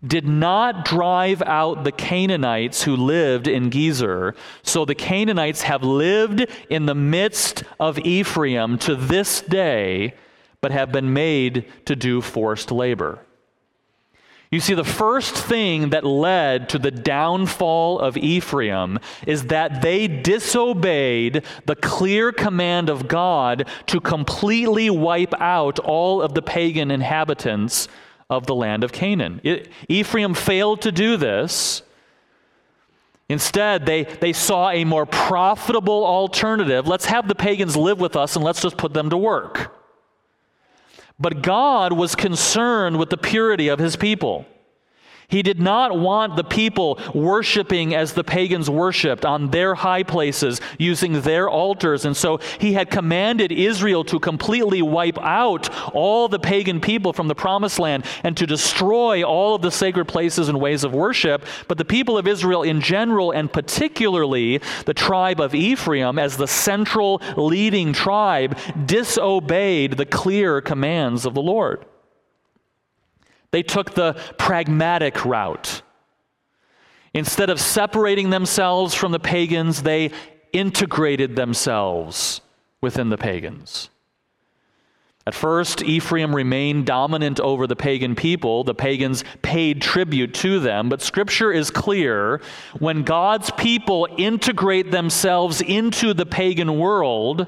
did 0.05 0.27
not 0.27 0.85
drive 0.85 1.43
out 1.43 1.85
the 1.85 1.93
Canaanites 1.93 2.83
who 2.83 2.97
lived 2.97 3.47
in 3.47 3.71
Gezer. 3.71 4.35
So 4.65 4.85
the 4.85 4.97
Canaanites 4.97 5.62
have 5.62 5.85
lived 5.85 6.45
in 6.69 6.87
the 6.87 6.95
midst 6.97 7.62
of 7.79 8.01
Ephraim 8.01 8.79
to 8.79 8.97
this 8.97 9.43
day, 9.43 10.15
but 10.62 10.73
have 10.73 10.90
been 10.90 11.12
made 11.12 11.66
to 11.85 11.95
do 11.95 12.23
forced 12.23 12.71
labor. 12.71 13.19
You 14.52 14.61
see, 14.61 14.75
the 14.75 14.85
first 14.85 15.35
thing 15.35 15.90
that 15.90 16.04
led 16.04 16.69
to 16.69 16.78
the 16.78 16.90
downfall 16.90 17.99
of 17.99 18.19
Ephraim 18.19 18.99
is 19.26 19.47
that 19.47 19.81
they 19.81 20.07
disobeyed 20.07 21.42
the 21.64 21.75
clear 21.75 22.33
command 22.33 22.90
of 22.90 23.09
God 23.09 23.66
to 23.87 23.99
completely 23.99 24.90
wipe 24.90 25.33
out 25.40 25.78
all 25.78 26.21
of 26.21 26.35
the 26.35 26.42
pagan 26.42 26.90
inhabitants 26.90 27.88
of 28.28 28.47
the 28.47 28.54
land 28.54 28.85
of 28.85 28.92
Canaan. 28.92 29.40
It, 29.42 29.71
Ephraim 29.88 30.35
failed 30.35 30.83
to 30.83 30.92
do 30.92 31.16
this. 31.16 31.83
Instead, 33.31 33.87
they, 33.87 34.02
they 34.04 34.35
saw 34.35 34.69
a 34.69 34.85
more 34.85 35.07
profitable 35.07 36.04
alternative. 36.04 36.87
Let's 36.87 37.07
have 37.07 37.26
the 37.26 37.35
pagans 37.35 37.75
live 37.75 38.00
with 38.00 38.16
us 38.16 38.37
and 38.37 38.45
let's 38.45 38.61
just 38.61 38.76
put 38.76 38.92
them 38.92 39.09
to 39.09 39.16
work. 39.16 39.72
But 41.23 41.41
God 41.41 41.93
was 41.93 42.17
concerned 42.17 42.99
with 42.99 43.09
the 43.11 43.17
purity 43.17 43.69
of 43.69 43.79
his 43.79 43.95
people. 43.95 44.45
He 45.29 45.43
did 45.43 45.61
not 45.61 45.99
want 45.99 46.37
the 46.37 46.45
people 46.45 46.99
worshiping 47.14 47.95
as 47.95 48.12
the 48.12 48.25
pagans 48.25 48.69
worshiped 48.69 49.25
on 49.25 49.50
their 49.50 49.75
high 49.75 50.02
places 50.02 50.61
using 50.79 51.23
their 51.23 51.49
altars. 51.49 52.05
And 52.05 52.17
so 52.17 52.38
he 52.59 52.75
had 52.75 52.91
commanded 52.91 53.50
Israel 53.50 54.05
to 54.05 54.21
completely 54.21 54.83
wipe 54.83 55.19
out 55.19 55.71
all 55.95 56.29
the 56.29 56.38
pagan 56.38 56.81
people 56.81 57.12
from 57.12 57.29
the 57.29 57.35
promised 57.35 57.79
land 57.79 58.05
and 58.25 58.37
to 58.37 58.47
destroy 58.47 59.23
all 59.23 59.55
of 59.55 59.62
the 59.62 59.71
sacred 59.71 60.07
places 60.07 60.49
and 60.49 60.61
ways 60.61 60.85
of 60.85 60.93
worship. 60.93 61.45
But 61.69 61.79
the 61.79 61.85
people 61.85 62.19
of 62.19 62.29
Israel 62.29 62.62
in 62.62 62.81
general, 62.81 63.31
and 63.31 63.52
particularly 63.52 64.61
the 64.85 64.95
tribe 64.95 65.41
of 65.41 65.55
Ephraim 65.55 66.19
as 66.19 66.37
the 66.37 66.49
central 66.49 67.23
leading 67.37 67.93
tribe, 67.93 68.59
disobeyed 68.87 69.97
the 69.97 70.07
clear 70.07 70.61
commands 70.61 71.25
of 71.25 71.35
the 71.35 71.43
Lord. 71.43 71.85
They 73.52 73.62
took 73.62 73.94
the 73.94 74.14
pragmatic 74.38 75.25
route. 75.25 75.82
Instead 77.14 77.50
of 77.50 77.61
separating 77.61 78.30
themselves 78.30 78.94
from 78.94 79.12
the 79.12 79.21
pagans, 79.21 79.82
they 79.82 80.11
integrated 80.52 81.37
themselves 81.37 82.40
within 82.80 83.11
the 83.11 83.18
pagans. 83.18 83.90
At 85.25 85.35
first, 85.35 85.82
Ephraim 85.82 86.35
remained 86.35 86.87
dominant 86.87 87.38
over 87.38 87.68
the 87.68 87.76
pagan 87.76 88.16
people. 88.16 88.64
The 88.64 88.75
pagans 88.75 89.23
paid 89.40 89.80
tribute 89.80 90.35
to 90.35 90.59
them. 90.59 90.88
But 90.88 91.00
Scripture 91.00 91.52
is 91.52 91.71
clear 91.71 92.40
when 92.80 93.04
God's 93.04 93.50
people 93.52 94.09
integrate 94.18 94.90
themselves 94.90 95.61
into 95.61 96.12
the 96.12 96.26
pagan 96.26 96.76
world, 96.76 97.47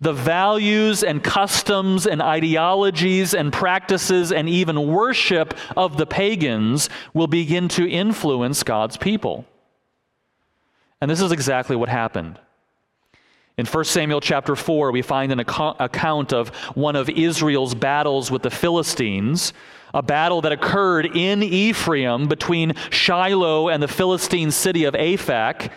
the 0.00 0.12
values 0.12 1.02
and 1.02 1.22
customs 1.22 2.06
and 2.06 2.22
ideologies 2.22 3.34
and 3.34 3.52
practices 3.52 4.32
and 4.32 4.48
even 4.48 4.86
worship 4.86 5.54
of 5.76 5.98
the 5.98 6.06
pagans 6.06 6.88
will 7.12 7.26
begin 7.26 7.68
to 7.68 7.88
influence 7.88 8.62
God's 8.62 8.96
people. 8.96 9.44
And 11.00 11.10
this 11.10 11.20
is 11.20 11.32
exactly 11.32 11.76
what 11.76 11.88
happened. 11.88 12.38
In 13.58 13.66
1 13.66 13.84
Samuel 13.84 14.22
chapter 14.22 14.56
4, 14.56 14.90
we 14.90 15.02
find 15.02 15.32
an 15.32 15.40
account 15.40 16.32
of 16.32 16.48
one 16.74 16.96
of 16.96 17.10
Israel's 17.10 17.74
battles 17.74 18.30
with 18.30 18.42
the 18.42 18.50
Philistines, 18.50 19.52
a 19.92 20.02
battle 20.02 20.40
that 20.40 20.52
occurred 20.52 21.14
in 21.14 21.42
Ephraim 21.42 22.26
between 22.26 22.74
Shiloh 22.88 23.68
and 23.68 23.82
the 23.82 23.88
Philistine 23.88 24.50
city 24.50 24.84
of 24.84 24.94
Aphek. 24.94 25.70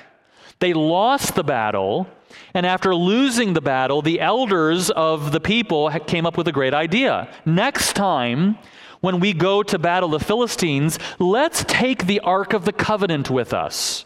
They 0.59 0.73
lost 0.73 1.35
the 1.35 1.43
battle, 1.43 2.07
and 2.53 2.65
after 2.65 2.95
losing 2.95 3.53
the 3.53 3.61
battle, 3.61 4.01
the 4.01 4.19
elders 4.19 4.89
of 4.89 5.31
the 5.31 5.39
people 5.39 5.89
came 6.07 6.25
up 6.25 6.37
with 6.37 6.47
a 6.47 6.51
great 6.51 6.73
idea. 6.73 7.27
Next 7.45 7.93
time, 7.93 8.57
when 9.01 9.19
we 9.19 9.33
go 9.33 9.63
to 9.63 9.77
battle 9.77 10.09
the 10.09 10.19
Philistines, 10.19 10.97
let's 11.19 11.65
take 11.67 12.05
the 12.05 12.19
Ark 12.21 12.53
of 12.53 12.65
the 12.65 12.71
Covenant 12.71 13.29
with 13.29 13.53
us. 13.53 14.05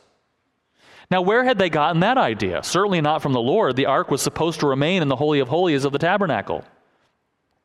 Now, 1.10 1.22
where 1.22 1.44
had 1.44 1.58
they 1.58 1.70
gotten 1.70 2.02
that 2.02 2.18
idea? 2.18 2.64
Certainly 2.64 3.02
not 3.02 3.22
from 3.22 3.34
the 3.34 3.40
Lord. 3.40 3.76
The 3.76 3.86
ark 3.86 4.12
was 4.12 4.22
supposed 4.22 4.60
to 4.60 4.68
remain 4.68 5.02
in 5.02 5.08
the 5.08 5.16
Holy 5.16 5.40
of 5.40 5.48
Holies 5.48 5.86
of 5.86 5.94
the 5.94 6.00
tabernacle. 6.00 6.66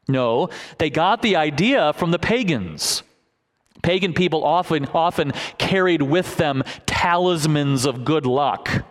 No, 0.09 0.49
they 0.79 0.91
got 0.91 1.23
the 1.23 1.37
idea 1.37 1.93
from 1.93 2.11
the 2.13 2.19
pagans. 2.19 3.03
Pagan 3.83 4.15
people 4.15 4.45
often, 4.45 4.87
often 4.87 5.33
carried 5.59 6.03
with 6.03 6.37
them 6.37 6.63
talismans 6.87 7.85
of 7.85 8.05
good 8.05 8.27
luck. 8.27 8.85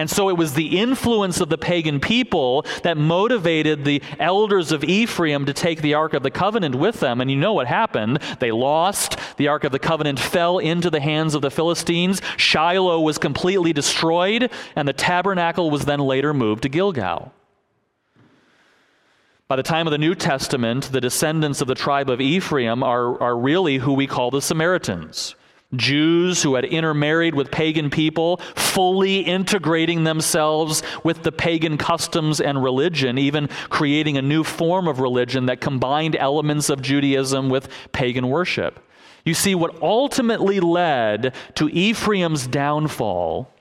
And 0.00 0.08
so 0.08 0.30
it 0.30 0.38
was 0.38 0.54
the 0.54 0.78
influence 0.78 1.42
of 1.42 1.50
the 1.50 1.58
pagan 1.58 2.00
people 2.00 2.64
that 2.84 2.96
motivated 2.96 3.84
the 3.84 4.02
elders 4.18 4.72
of 4.72 4.82
Ephraim 4.82 5.44
to 5.44 5.52
take 5.52 5.82
the 5.82 5.92
Ark 5.92 6.14
of 6.14 6.22
the 6.22 6.30
Covenant 6.30 6.74
with 6.74 7.00
them. 7.00 7.20
And 7.20 7.30
you 7.30 7.36
know 7.36 7.52
what 7.52 7.66
happened. 7.66 8.16
They 8.38 8.50
lost. 8.50 9.18
The 9.36 9.48
Ark 9.48 9.62
of 9.64 9.72
the 9.72 9.78
Covenant 9.78 10.18
fell 10.18 10.56
into 10.56 10.88
the 10.88 11.00
hands 11.00 11.34
of 11.34 11.42
the 11.42 11.50
Philistines. 11.50 12.22
Shiloh 12.38 12.98
was 13.02 13.18
completely 13.18 13.74
destroyed, 13.74 14.50
and 14.74 14.88
the 14.88 14.94
tabernacle 14.94 15.70
was 15.70 15.84
then 15.84 16.00
later 16.00 16.32
moved 16.32 16.62
to 16.62 16.70
Gilgal. 16.70 17.34
By 19.48 19.56
the 19.56 19.62
time 19.62 19.86
of 19.86 19.90
the 19.90 19.98
New 19.98 20.14
Testament, 20.14 20.92
the 20.92 21.02
descendants 21.02 21.60
of 21.60 21.68
the 21.68 21.74
tribe 21.74 22.08
of 22.08 22.22
Ephraim 22.22 22.82
are, 22.82 23.20
are 23.22 23.36
really 23.36 23.76
who 23.76 23.92
we 23.92 24.06
call 24.06 24.30
the 24.30 24.40
Samaritans. 24.40 25.34
Jews 25.76 26.42
who 26.42 26.56
had 26.56 26.64
intermarried 26.64 27.34
with 27.34 27.50
pagan 27.50 27.90
people, 27.90 28.38
fully 28.56 29.20
integrating 29.20 30.04
themselves 30.04 30.82
with 31.04 31.22
the 31.22 31.32
pagan 31.32 31.78
customs 31.78 32.40
and 32.40 32.62
religion, 32.62 33.18
even 33.18 33.48
creating 33.68 34.16
a 34.16 34.22
new 34.22 34.42
form 34.42 34.88
of 34.88 35.00
religion 35.00 35.46
that 35.46 35.60
combined 35.60 36.16
elements 36.16 36.70
of 36.70 36.82
Judaism 36.82 37.48
with 37.48 37.68
pagan 37.92 38.28
worship. 38.28 38.80
You 39.24 39.34
see, 39.34 39.54
what 39.54 39.80
ultimately 39.82 40.60
led 40.60 41.34
to 41.54 41.68
Ephraim's 41.68 42.46
downfall 42.46 43.52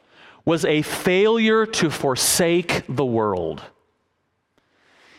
was 0.45 0.65
a 0.65 0.81
failure 0.81 1.65
to 1.65 1.89
forsake 1.89 2.83
the 2.87 3.05
world. 3.05 3.63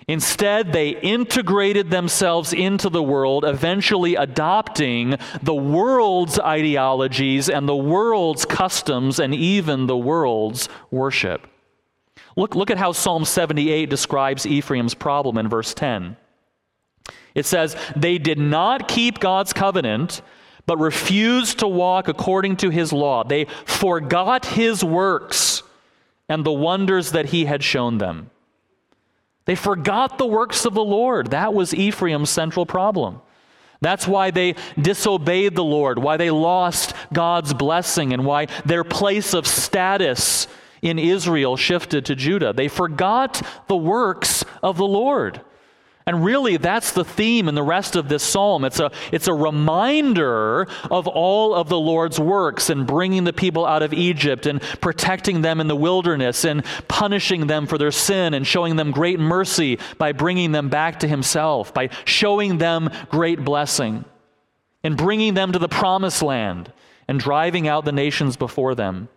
Instead, 0.09 0.73
they 0.73 0.90
integrated 0.90 1.90
themselves 1.90 2.52
into 2.52 2.88
the 2.88 3.02
world, 3.02 3.45
eventually 3.45 4.16
adopting 4.16 5.16
the 5.42 5.54
world's 5.54 6.38
ideologies 6.40 7.49
and 7.49 7.69
the 7.69 7.76
world's 7.76 8.45
customs 8.45 9.19
and 9.19 9.35
even 9.35 9.87
the 9.87 9.97
world's 9.97 10.69
worship. 10.90 11.47
Look, 12.37 12.54
look 12.54 12.71
at 12.71 12.78
how 12.78 12.92
Psalm 12.92 13.25
78 13.25 13.90
describes 13.90 14.47
Ephraim's 14.47 14.95
problem 14.95 15.37
in 15.37 15.49
verse 15.49 15.75
10. 15.75 16.16
It 17.35 17.47
says, 17.47 17.76
They 17.97 18.19
did 18.19 18.38
not 18.38 18.88
keep 18.88 19.21
God's 19.21 19.52
covenant, 19.52 20.23
but 20.66 20.78
refused 20.78 21.59
to 21.61 21.69
walk 21.69 22.09
according 22.09 22.57
to 22.59 22.71
his 22.71 22.92
law. 22.92 23.25
They 23.25 23.47
forgot 23.64 24.47
his 24.47 24.85
works 24.85 25.62
and 26.28 26.45
the 26.45 26.52
wonders 26.52 27.12
that 27.12 27.26
he 27.26 27.45
had 27.45 27.62
shown 27.62 27.99
them. 27.99 28.30
They 29.50 29.57
forgot 29.57 30.16
the 30.16 30.26
works 30.26 30.64
of 30.64 30.75
the 30.75 30.85
Lord. 30.85 31.33
That 31.33 31.52
was 31.52 31.75
Ephraim's 31.75 32.30
central 32.30 32.64
problem. 32.64 33.21
That's 33.80 34.07
why 34.07 34.30
they 34.30 34.54
disobeyed 34.80 35.57
the 35.57 35.64
Lord, 35.64 35.99
why 35.99 36.19
they 36.19 36.30
lost 36.30 36.95
God's 37.12 37.52
blessing, 37.52 38.12
and 38.12 38.25
why 38.25 38.47
their 38.64 38.85
place 38.85 39.35
of 39.35 39.49
status 39.49 40.47
in 40.83 41.00
Israel 41.00 41.57
shifted 41.57 42.04
to 42.04 42.14
Judah. 42.14 42.52
They 42.52 42.69
forgot 42.69 43.42
the 43.66 43.76
works 43.76 44.45
of 44.62 44.76
the 44.76 44.87
Lord. 44.87 45.40
And 46.10 46.24
really, 46.24 46.56
that's 46.56 46.90
the 46.90 47.04
theme 47.04 47.48
in 47.48 47.54
the 47.54 47.62
rest 47.62 47.94
of 47.94 48.08
this 48.08 48.24
psalm. 48.24 48.64
It's 48.64 48.80
a, 48.80 48.90
it's 49.12 49.28
a 49.28 49.32
reminder 49.32 50.66
of 50.90 51.06
all 51.06 51.54
of 51.54 51.68
the 51.68 51.78
Lord's 51.78 52.18
works 52.18 52.68
and 52.68 52.84
bringing 52.84 53.22
the 53.22 53.32
people 53.32 53.64
out 53.64 53.84
of 53.84 53.94
Egypt 53.94 54.46
and 54.46 54.60
protecting 54.80 55.42
them 55.42 55.60
in 55.60 55.68
the 55.68 55.76
wilderness 55.76 56.44
and 56.44 56.64
punishing 56.88 57.46
them 57.46 57.68
for 57.68 57.78
their 57.78 57.92
sin 57.92 58.34
and 58.34 58.44
showing 58.44 58.74
them 58.74 58.90
great 58.90 59.20
mercy 59.20 59.78
by 59.98 60.10
bringing 60.10 60.50
them 60.50 60.68
back 60.68 60.98
to 60.98 61.06
Himself, 61.06 61.72
by 61.72 61.90
showing 62.04 62.58
them 62.58 62.90
great 63.08 63.44
blessing 63.44 64.04
and 64.82 64.96
bringing 64.96 65.34
them 65.34 65.52
to 65.52 65.60
the 65.60 65.68
promised 65.68 66.22
land 66.22 66.72
and 67.06 67.20
driving 67.20 67.68
out 67.68 67.84
the 67.84 67.92
nations 67.92 68.36
before 68.36 68.74
them. 68.74 69.08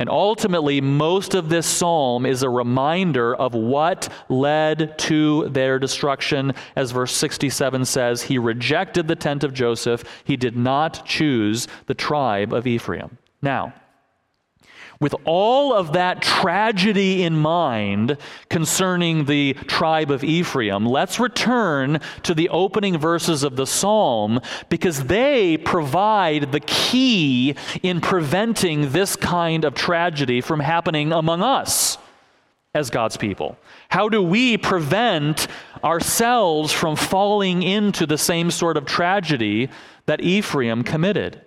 And 0.00 0.08
ultimately, 0.08 0.80
most 0.80 1.34
of 1.34 1.50
this 1.50 1.66
psalm 1.66 2.24
is 2.24 2.42
a 2.42 2.48
reminder 2.48 3.34
of 3.34 3.52
what 3.52 4.08
led 4.30 4.96
to 5.00 5.50
their 5.50 5.78
destruction. 5.78 6.54
As 6.74 6.90
verse 6.90 7.12
67 7.12 7.84
says, 7.84 8.22
He 8.22 8.38
rejected 8.38 9.08
the 9.08 9.14
tent 9.14 9.44
of 9.44 9.52
Joseph, 9.52 10.02
He 10.24 10.38
did 10.38 10.56
not 10.56 11.04
choose 11.04 11.68
the 11.84 11.92
tribe 11.92 12.54
of 12.54 12.66
Ephraim. 12.66 13.18
Now, 13.42 13.74
With 15.00 15.14
all 15.24 15.72
of 15.72 15.94
that 15.94 16.20
tragedy 16.20 17.22
in 17.22 17.38
mind 17.38 18.18
concerning 18.50 19.24
the 19.24 19.54
tribe 19.54 20.10
of 20.10 20.22
Ephraim, 20.22 20.84
let's 20.84 21.18
return 21.18 22.00
to 22.22 22.34
the 22.34 22.50
opening 22.50 22.98
verses 22.98 23.42
of 23.42 23.56
the 23.56 23.66
psalm 23.66 24.42
because 24.68 25.04
they 25.04 25.56
provide 25.56 26.52
the 26.52 26.60
key 26.60 27.56
in 27.82 28.02
preventing 28.02 28.92
this 28.92 29.16
kind 29.16 29.64
of 29.64 29.72
tragedy 29.72 30.42
from 30.42 30.60
happening 30.60 31.12
among 31.12 31.42
us 31.42 31.96
as 32.74 32.90
God's 32.90 33.16
people. 33.16 33.56
How 33.88 34.10
do 34.10 34.22
we 34.22 34.58
prevent 34.58 35.46
ourselves 35.82 36.74
from 36.74 36.94
falling 36.94 37.62
into 37.62 38.04
the 38.04 38.18
same 38.18 38.50
sort 38.50 38.76
of 38.76 38.84
tragedy 38.84 39.70
that 40.04 40.20
Ephraim 40.20 40.84
committed? 40.84 41.40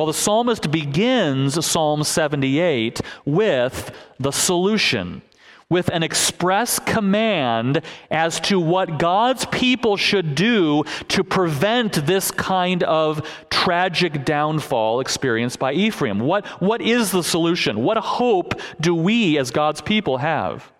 Well, 0.00 0.06
the 0.06 0.14
psalmist 0.14 0.70
begins 0.70 1.62
Psalm 1.66 2.04
78 2.04 3.02
with 3.26 3.94
the 4.18 4.30
solution, 4.30 5.20
with 5.68 5.90
an 5.90 6.02
express 6.02 6.78
command 6.78 7.82
as 8.10 8.40
to 8.40 8.58
what 8.58 8.98
God's 8.98 9.44
people 9.44 9.98
should 9.98 10.34
do 10.34 10.84
to 11.08 11.22
prevent 11.22 12.06
this 12.06 12.30
kind 12.30 12.82
of 12.84 13.28
tragic 13.50 14.24
downfall 14.24 15.00
experienced 15.00 15.58
by 15.58 15.74
Ephraim. 15.74 16.20
What, 16.20 16.46
what 16.62 16.80
is 16.80 17.10
the 17.10 17.22
solution? 17.22 17.82
What 17.82 17.98
hope 17.98 18.58
do 18.80 18.94
we 18.94 19.36
as 19.36 19.50
God's 19.50 19.82
people 19.82 20.16
have? 20.16 20.72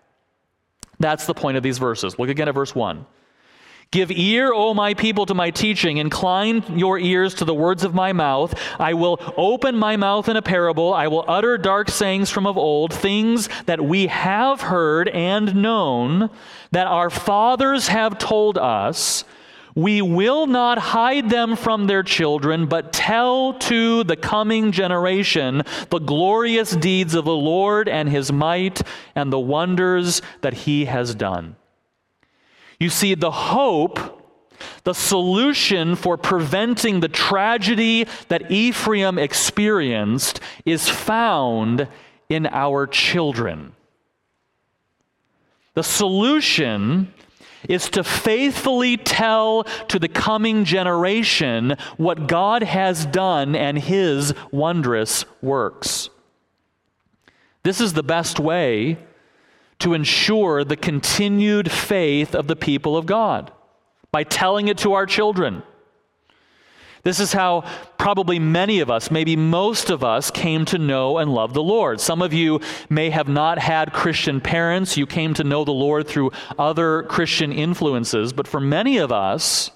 That's 0.99 1.27
the 1.27 1.35
point 1.35 1.57
of 1.57 1.61
these 1.61 1.77
verses. 1.77 2.17
Look 2.17 2.29
again 2.29 2.47
at 2.47 2.55
verse 2.55 2.73
1. 2.73 3.05
Give 3.91 4.09
ear, 4.09 4.53
O 4.53 4.73
my 4.73 4.93
people, 4.93 5.25
to 5.25 5.33
my 5.33 5.51
teaching. 5.51 5.97
Incline 5.97 6.63
your 6.79 6.97
ears 6.97 7.33
to 7.35 7.45
the 7.45 7.53
words 7.53 7.83
of 7.83 7.93
my 7.93 8.13
mouth. 8.13 8.57
I 8.79 8.93
will 8.93 9.19
open 9.35 9.75
my 9.75 9.97
mouth 9.97 10.29
in 10.29 10.37
a 10.37 10.41
parable. 10.41 10.93
I 10.93 11.07
will 11.07 11.25
utter 11.27 11.57
dark 11.57 11.89
sayings 11.89 12.29
from 12.29 12.47
of 12.47 12.57
old, 12.57 12.93
things 12.93 13.49
that 13.65 13.83
we 13.83 14.07
have 14.07 14.61
heard 14.61 15.09
and 15.09 15.55
known, 15.55 16.29
that 16.71 16.87
our 16.87 17.09
fathers 17.09 17.89
have 17.89 18.17
told 18.17 18.57
us. 18.57 19.25
We 19.75 20.01
will 20.01 20.47
not 20.47 20.77
hide 20.77 21.29
them 21.29 21.57
from 21.57 21.87
their 21.87 22.03
children, 22.03 22.67
but 22.67 22.93
tell 22.93 23.55
to 23.55 24.05
the 24.05 24.15
coming 24.15 24.71
generation 24.71 25.63
the 25.89 25.99
glorious 25.99 26.71
deeds 26.77 27.13
of 27.13 27.25
the 27.25 27.35
Lord 27.35 27.89
and 27.89 28.07
his 28.07 28.31
might 28.31 28.81
and 29.15 29.33
the 29.33 29.39
wonders 29.39 30.21
that 30.39 30.53
he 30.53 30.85
has 30.85 31.13
done. 31.13 31.57
You 32.81 32.89
see, 32.89 33.13
the 33.13 33.29
hope, 33.29 33.99
the 34.85 34.95
solution 34.95 35.95
for 35.95 36.17
preventing 36.17 36.99
the 36.99 37.07
tragedy 37.07 38.07
that 38.27 38.49
Ephraim 38.51 39.19
experienced 39.19 40.39
is 40.65 40.89
found 40.89 41.87
in 42.27 42.47
our 42.47 42.87
children. 42.87 43.73
The 45.75 45.83
solution 45.83 47.13
is 47.69 47.87
to 47.91 48.03
faithfully 48.03 48.97
tell 48.97 49.65
to 49.89 49.99
the 49.99 50.09
coming 50.09 50.65
generation 50.65 51.75
what 51.97 52.25
God 52.25 52.63
has 52.63 53.05
done 53.05 53.55
and 53.55 53.77
his 53.77 54.33
wondrous 54.51 55.23
works. 55.39 56.09
This 57.61 57.79
is 57.79 57.93
the 57.93 58.01
best 58.01 58.39
way 58.39 58.97
to 59.81 59.93
ensure 59.93 60.63
the 60.63 60.75
continued 60.75 61.71
faith 61.71 62.33
of 62.33 62.47
the 62.47 62.55
people 62.55 62.97
of 62.97 63.05
God 63.05 63.51
by 64.11 64.23
telling 64.23 64.67
it 64.67 64.77
to 64.79 64.93
our 64.93 65.05
children. 65.05 65.63
This 67.03 67.19
is 67.19 67.33
how 67.33 67.61
probably 67.97 68.37
many 68.37 68.79
of 68.79 68.91
us, 68.91 69.09
maybe 69.09 69.35
most 69.35 69.89
of 69.89 70.03
us, 70.03 70.29
came 70.29 70.65
to 70.65 70.77
know 70.77 71.17
and 71.17 71.33
love 71.33 71.53
the 71.53 71.63
Lord. 71.63 71.99
Some 71.99 72.21
of 72.21 72.31
you 72.31 72.61
may 72.89 73.09
have 73.09 73.27
not 73.27 73.57
had 73.57 73.91
Christian 73.91 74.39
parents. 74.39 74.97
You 74.97 75.07
came 75.07 75.33
to 75.35 75.43
know 75.43 75.63
the 75.63 75.71
Lord 75.71 76.07
through 76.07 76.31
other 76.59 77.03
Christian 77.03 77.51
influences. 77.51 78.33
But 78.33 78.47
for 78.47 78.59
many 78.59 78.97
of 78.97 79.11
us, 79.11 79.71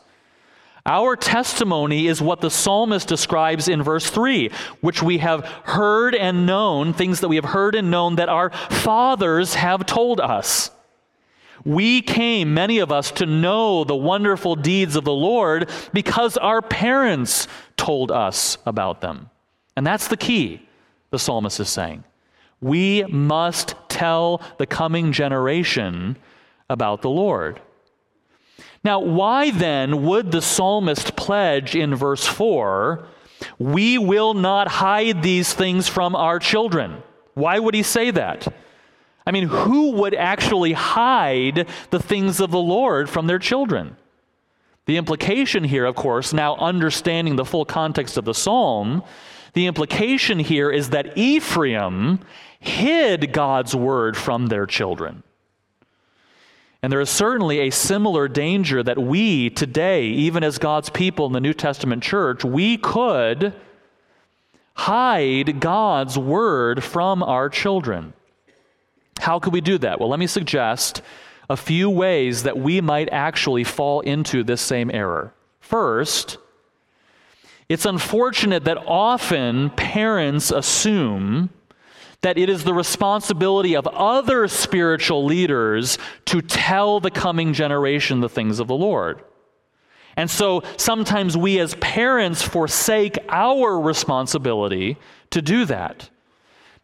our 0.86 1.16
testimony 1.16 2.08
is 2.08 2.22
what 2.22 2.42
the 2.42 2.52
psalmist 2.52 3.08
describes 3.08 3.68
in 3.68 3.82
verse 3.82 4.10
3, 4.10 4.52
which 4.82 5.02
we 5.02 5.18
have 5.18 5.44
heard 5.64 6.14
and 6.14 6.46
known, 6.46 6.94
things 6.94 7.22
that 7.22 7.28
we 7.28 7.38
have 7.38 7.46
heard 7.46 7.74
and 7.74 7.90
known 7.90 8.18
that 8.18 8.30
our 8.30 8.52
fathers 8.52 9.56
have 9.56 9.86
told 9.86 10.22
us. 10.22 10.70
We 11.64 12.04
came, 12.04 12.54
many 12.54 12.78
of 12.78 12.92
us, 12.92 13.10
to 13.14 13.26
know 13.26 13.84
the 13.84 13.96
wonderful 13.96 14.56
deeds 14.56 14.96
of 14.96 15.04
the 15.04 15.14
Lord 15.14 15.70
because 15.94 16.38
our 16.38 16.62
parents 16.62 17.48
told 17.78 18.12
us 18.12 18.60
about 18.68 19.02
them. 19.02 19.32
And 19.76 19.86
that's 19.86 20.08
the 20.08 20.18
key, 20.18 20.68
the 21.10 21.18
psalmist 21.18 21.60
is 21.60 21.70
saying. 21.70 22.04
We 22.62 23.04
must 23.06 23.76
tell 23.90 24.42
the 24.60 24.68
coming 24.68 25.12
generation 25.12 26.18
about 26.70 27.02
the 27.02 27.10
Lord. 27.10 27.60
Now, 28.84 29.00
why 29.00 29.52
then 29.52 30.06
would 30.06 30.32
the 30.32 30.42
psalmist 30.42 31.16
pledge 31.16 31.76
in 31.76 31.96
verse 31.96 32.26
4, 32.26 33.08
we 33.58 33.98
will 33.98 34.34
not 34.34 34.68
hide 34.68 35.24
these 35.24 35.54
things 35.54 35.88
from 35.88 36.16
our 36.16 36.40
children? 36.40 37.02
Why 37.34 37.60
would 37.60 37.74
he 37.74 37.84
say 37.84 38.12
that? 38.12 38.48
I 39.28 39.32
mean, 39.32 39.48
who 39.48 39.92
would 39.94 40.14
actually 40.14 40.74
hide 40.74 41.68
the 41.90 42.00
things 42.00 42.40
of 42.40 42.52
the 42.52 42.60
Lord 42.60 43.10
from 43.10 43.28
their 43.28 43.40
children? 43.40 43.98
The 44.86 44.98
implication 44.98 45.64
here, 45.64 45.86
of 45.86 45.96
course, 45.96 46.32
now 46.32 46.56
understanding 46.58 47.36
the 47.36 47.46
full 47.46 47.66
context 47.66 48.18
of 48.18 48.26
the 48.26 48.36
psalm, 48.36 49.04
the 49.54 49.66
implication 49.66 50.38
here 50.38 50.70
is 50.70 50.92
that 50.92 51.18
Ephraim 51.18 52.20
hid 52.60 53.34
God's 53.34 53.76
word 53.76 54.16
from 54.16 54.48
their 54.48 54.68
children. 54.68 55.24
And 56.82 56.92
there 56.92 57.02
is 57.02 57.10
certainly 57.10 57.60
a 57.60 57.72
similar 57.72 58.28
danger 58.28 58.84
that 58.84 58.98
we 58.98 59.50
today, 59.50 60.06
even 60.06 60.44
as 60.44 60.58
God's 60.58 60.90
people 60.90 61.26
in 61.26 61.34
the 61.34 61.40
New 61.40 61.54
Testament 61.54 62.04
church, 62.04 62.44
we 62.44 62.78
could 62.78 63.54
hide 64.76 65.60
God's 65.60 66.18
word 66.18 66.84
from 66.84 67.24
our 67.24 67.50
children. 67.50 68.14
How 69.20 69.40
could 69.40 69.54
we 69.54 69.62
do 69.62 69.78
that? 69.80 70.00
Well, 70.00 70.10
let 70.10 70.20
me 70.20 70.28
suggest 70.28 71.02
a 71.50 71.58
few 71.58 71.90
ways 71.90 72.44
that 72.44 72.58
we 72.58 72.82
might 72.82 73.10
actually 73.12 73.64
fall 73.64 74.02
into 74.02 74.44
this 74.44 74.62
same 74.62 74.92
error. 74.92 75.34
First, 75.60 76.38
it's 77.70 77.86
unfortunate 77.86 78.66
that 78.66 78.78
often 78.86 79.72
parents 79.72 80.52
assume 80.52 81.50
that 82.26 82.40
it 82.40 82.50
is 82.50 82.64
the 82.64 82.74
responsibility 82.74 83.76
of 83.76 83.86
other 83.86 84.48
spiritual 84.48 85.26
leaders 85.26 86.00
to 86.26 86.42
tell 86.42 87.00
the 87.00 87.12
coming 87.12 87.54
generation 87.54 88.20
the 88.20 88.28
things 88.28 88.60
of 88.60 88.66
the 88.68 88.74
Lord. 88.74 89.24
And 90.18 90.28
so 90.28 90.64
sometimes 90.76 91.38
we 91.38 91.60
as 91.60 91.76
parents 91.76 92.42
forsake 92.42 93.20
our 93.30 93.80
responsibility 93.80 94.98
to 95.30 95.42
do 95.44 95.66
that. 95.66 96.10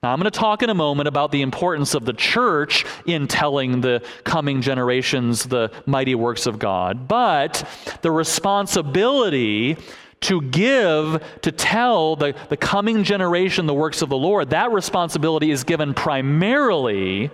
Now, 0.03 0.13
I'm 0.13 0.19
going 0.19 0.31
to 0.31 0.39
talk 0.39 0.61
in 0.61 0.69
a 0.69 0.75
moment 0.75 1.07
about 1.07 1.31
the 1.31 1.41
importance 1.41 1.95
of 1.95 2.05
the 2.05 2.13
church 2.13 2.85
in 3.07 3.27
telling 3.27 3.81
the 3.81 4.05
coming 4.23 4.61
generations 4.61 5.45
the 5.45 5.71
mighty 5.87 6.13
works 6.13 6.45
of 6.45 6.59
God, 6.59 7.07
but 7.07 7.67
the 8.03 8.11
responsibility 8.11 9.75
to 10.21 10.41
give, 10.41 11.23
to 11.41 11.51
tell 11.51 12.15
the, 12.15 12.35
the 12.49 12.57
coming 12.57 13.03
generation 13.03 13.65
the 13.65 13.73
works 13.73 14.01
of 14.01 14.09
the 14.09 14.17
Lord, 14.17 14.51
that 14.51 14.71
responsibility 14.71 15.51
is 15.51 15.63
given 15.63 15.93
primarily 15.93 17.31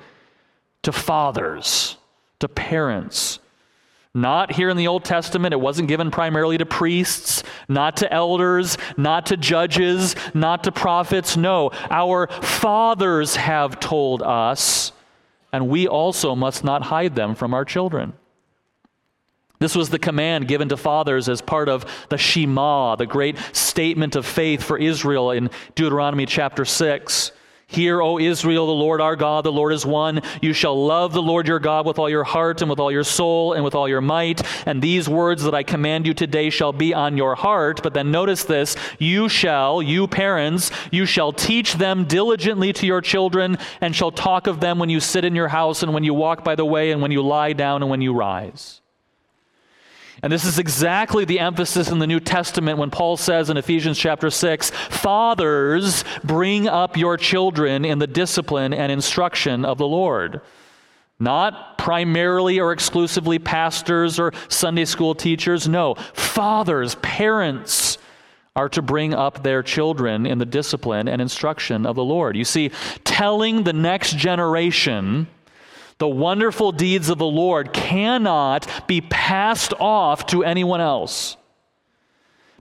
to 0.84 0.92
fathers, 0.92 1.98
to 2.40 2.48
parents. 2.48 3.40
Not 4.14 4.54
here 4.54 4.70
in 4.70 4.78
the 4.78 4.88
Old 4.88 5.04
Testament, 5.04 5.54
it 5.54 5.60
wasn't 5.60 5.90
given 5.90 6.10
primarily 6.10 6.58
to 6.58 6.66
priests, 6.66 7.44
not 7.68 7.98
to 7.98 8.12
elders, 8.12 8.78
not 8.96 9.28
to 9.28 9.38
judges, 9.38 10.16
not 10.34 10.64
to 10.64 10.72
prophets. 10.72 11.38
No, 11.38 11.72
our 11.92 12.28
fathers 12.28 13.36
have 13.36 13.80
told 13.80 14.24
us, 14.24 14.92
and 15.52 15.70
we 15.70 15.88
also 15.88 16.36
must 16.36 16.64
not 16.64 16.84
hide 16.84 17.16
them 17.16 17.36
from 17.36 17.54
our 17.54 17.66
children. 17.66 18.14
This 19.60 19.76
was 19.76 19.90
the 19.90 20.00
command 20.00 20.48
given 20.48 20.70
to 20.70 20.78
fathers 20.78 21.28
as 21.28 21.42
part 21.42 21.68
of 21.68 21.86
the 22.10 22.18
Shema, 22.18 22.96
the 22.96 23.08
great 23.08 23.38
statement 23.54 24.16
of 24.16 24.26
faith 24.26 24.64
for 24.64 24.78
Israel 24.78 25.32
in 25.32 25.50
Deuteronomy 25.76 26.26
chapter 26.28 26.64
6. 26.64 27.32
Hear, 27.70 28.02
O 28.02 28.18
Israel, 28.18 28.66
the 28.66 28.72
Lord 28.72 29.02
our 29.02 29.18
God, 29.18 29.44
the 29.44 29.52
Lord 29.52 29.74
is 29.74 29.86
one. 29.86 30.22
You 30.42 30.54
shall 30.54 30.86
love 30.86 31.12
the 31.12 31.22
Lord 31.22 31.50
your 31.50 31.60
God 31.60 31.86
with 31.86 32.00
all 32.00 32.10
your 32.10 32.24
heart 32.24 32.62
and 32.62 32.70
with 32.70 32.80
all 32.80 32.92
your 32.92 33.04
soul 33.04 33.52
and 33.52 33.64
with 33.64 33.76
all 33.76 33.90
your 33.90 34.00
might. 34.00 34.42
And 34.66 34.82
these 34.82 35.10
words 35.10 35.44
that 35.44 35.54
I 35.54 35.64
command 35.64 36.08
you 36.08 36.14
today 36.14 36.50
shall 36.50 36.72
be 36.72 36.94
on 36.94 37.18
your 37.18 37.36
heart. 37.36 37.82
But 37.84 37.94
then 37.94 38.10
notice 38.10 38.46
this 38.46 38.78
you 39.00 39.28
shall, 39.28 39.82
you 39.82 40.08
parents, 40.08 40.72
you 40.92 41.06
shall 41.06 41.34
teach 41.34 41.74
them 41.74 42.06
diligently 42.06 42.72
to 42.72 42.86
your 42.86 43.02
children 43.02 43.58
and 43.82 43.94
shall 43.94 44.12
talk 44.12 44.48
of 44.48 44.62
them 44.62 44.80
when 44.80 44.90
you 44.90 45.02
sit 45.02 45.26
in 45.26 45.36
your 45.36 45.50
house 45.50 45.84
and 45.84 45.94
when 45.94 46.06
you 46.06 46.14
walk 46.14 46.46
by 46.46 46.56
the 46.56 46.66
way 46.66 46.92
and 46.92 47.02
when 47.02 47.12
you 47.12 47.22
lie 47.22 47.52
down 47.52 47.82
and 47.82 47.92
when 47.92 48.02
you 48.02 48.14
rise. 48.14 48.80
And 50.24 50.34
this 50.34 50.46
is 50.46 50.58
exactly 50.58 51.26
the 51.26 51.40
emphasis 51.40 51.90
in 51.90 52.00
the 52.00 52.08
New 52.08 52.20
Testament 52.20 52.80
when 52.80 52.90
Paul 52.90 53.18
says 53.18 53.50
in 53.50 53.58
Ephesians 53.58 54.00
chapter 54.00 54.30
6 54.30 54.72
Fathers, 54.72 56.04
bring 56.24 56.68
up 56.68 56.98
your 56.98 57.18
children 57.18 57.86
in 57.86 58.00
the 58.00 58.08
discipline 58.08 58.74
and 58.74 58.92
instruction 58.92 59.64
of 59.64 59.78
the 59.78 59.88
Lord. 59.88 60.42
Not 61.20 61.78
primarily 61.78 62.60
or 62.60 62.72
exclusively 62.72 63.40
pastors 63.40 64.20
or 64.20 64.34
Sunday 64.50 64.86
school 64.86 65.16
teachers. 65.16 65.68
No, 65.68 65.96
fathers, 66.14 66.96
parents 66.96 67.98
are 68.56 68.70
to 68.70 68.82
bring 68.82 69.14
up 69.14 69.44
their 69.44 69.62
children 69.62 70.26
in 70.26 70.40
the 70.40 70.46
discipline 70.46 71.08
and 71.08 71.22
instruction 71.22 71.86
of 71.86 71.96
the 71.96 72.04
Lord. 72.04 72.36
You 72.36 72.44
see, 72.44 72.72
telling 73.04 73.64
the 73.64 73.74
next 73.74 74.16
generation 74.18 75.28
the 75.98 76.08
wonderful 76.08 76.72
deeds 76.72 77.10
of 77.10 77.18
the 77.18 77.26
Lord 77.26 77.74
cannot 77.74 78.88
be 78.88 79.02
passed 79.02 79.74
off 79.80 80.28
to 80.28 80.44
anyone 80.44 80.82
else. 80.82 81.38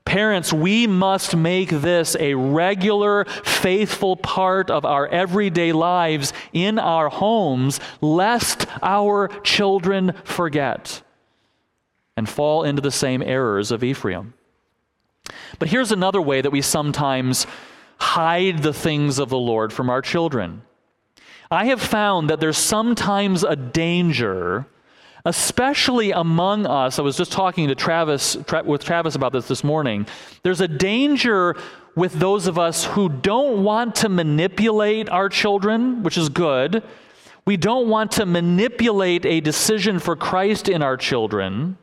Parents, 0.07 0.53
we 0.53 0.87
must 0.87 1.35
make 1.35 1.69
this 1.69 2.17
a 2.21 2.35
regular, 2.35 3.25
faithful 3.25 4.17
part 4.17 4.71
of 4.71 4.85
our 4.85 5.07
everyday 5.09 5.73
lives 5.73 6.33
in 6.53 6.79
our 6.79 7.09
homes, 7.09 7.81
lest 8.01 8.67
our 8.83 9.29
children 9.43 10.13
forget 10.23 11.03
and 12.17 12.29
fall 12.29 12.63
into 12.63 12.81
the 12.81 12.91
same 12.93 13.21
errors 13.21 13.73
of 13.73 13.83
Ephraim. 13.83 14.33
But 15.59 15.69
here's 15.69 15.93
another 15.93 16.23
way 16.23 16.41
that 16.41 16.53
we 16.53 16.63
sometimes 16.63 17.47
hide 17.99 18.63
the 18.63 18.73
things 18.73 19.19
of 19.19 19.29
the 19.29 19.39
Lord 19.39 19.73
from 19.73 19.91
our 19.91 20.03
children. 20.03 20.63
I 21.51 21.67
have 21.67 21.81
found 21.81 22.31
that 22.31 22.41
there's 22.41 22.59
sometimes 22.59 23.45
a 23.45 23.55
danger, 23.55 24.67
especially 25.25 26.11
among 26.11 26.67
us. 26.67 26.99
I 26.99 27.03
was 27.03 27.17
just 27.17 27.33
talking 27.33 27.69
to 27.69 27.75
Travis 27.75 28.37
tra- 28.47 28.65
with 28.65 28.85
Travis 28.85 29.15
about 29.15 29.33
this 29.33 29.47
this 29.47 29.63
morning. 29.63 30.07
There's 30.43 30.61
a 30.61 30.69
danger 30.69 31.57
with 31.95 32.15
those 32.15 32.47
of 32.47 32.59
us 32.59 32.85
who 32.85 33.09
don't 33.09 33.63
want 33.63 33.95
to 33.97 34.09
manipulate 34.09 35.09
our 35.09 35.29
children, 35.29 36.03
which 36.03 36.19
is 36.19 36.29
good. 36.29 36.83
We 37.45 37.57
don't 37.57 37.89
want 37.89 38.13
to 38.13 38.27
manipulate 38.27 39.25
a 39.25 39.41
decision 39.41 40.01
for 40.01 40.17
Christ 40.17 40.69
in 40.69 40.83
our 40.83 40.97
children. 40.97 41.79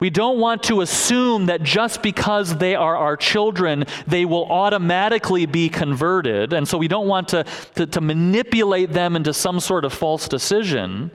We 0.00 0.10
don't 0.10 0.38
want 0.38 0.62
to 0.64 0.80
assume 0.80 1.46
that 1.46 1.64
just 1.64 2.02
because 2.02 2.56
they 2.58 2.76
are 2.76 2.96
our 2.96 3.16
children, 3.16 3.84
they 4.06 4.24
will 4.24 4.44
automatically 4.44 5.44
be 5.44 5.68
converted. 5.68 6.52
And 6.52 6.68
so 6.68 6.78
we 6.78 6.86
don't 6.86 7.08
want 7.08 7.28
to, 7.28 7.44
to, 7.74 7.86
to, 7.86 8.00
manipulate 8.00 8.92
them 8.92 9.16
into 9.16 9.34
some 9.34 9.58
sort 9.58 9.84
of 9.84 9.92
false 9.92 10.28
decision. 10.28 11.10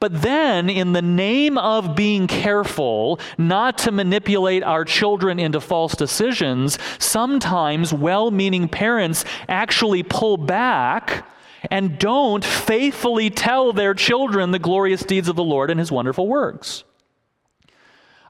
But 0.00 0.22
then, 0.22 0.70
in 0.70 0.94
the 0.94 1.02
name 1.02 1.58
of 1.58 1.94
being 1.94 2.26
careful 2.26 3.20
not 3.36 3.76
to 3.78 3.92
manipulate 3.92 4.62
our 4.62 4.86
children 4.86 5.38
into 5.38 5.60
false 5.60 5.94
decisions, 5.94 6.78
sometimes 6.98 7.92
well 7.92 8.30
meaning 8.30 8.68
parents 8.68 9.26
actually 9.48 10.02
pull 10.02 10.38
back 10.38 11.28
and 11.70 11.98
don't 11.98 12.44
faithfully 12.44 13.28
tell 13.28 13.74
their 13.74 13.92
children 13.92 14.50
the 14.50 14.58
glorious 14.58 15.02
deeds 15.02 15.28
of 15.28 15.36
the 15.36 15.44
Lord 15.44 15.70
and 15.70 15.78
his 15.78 15.92
wonderful 15.92 16.26
works. 16.26 16.84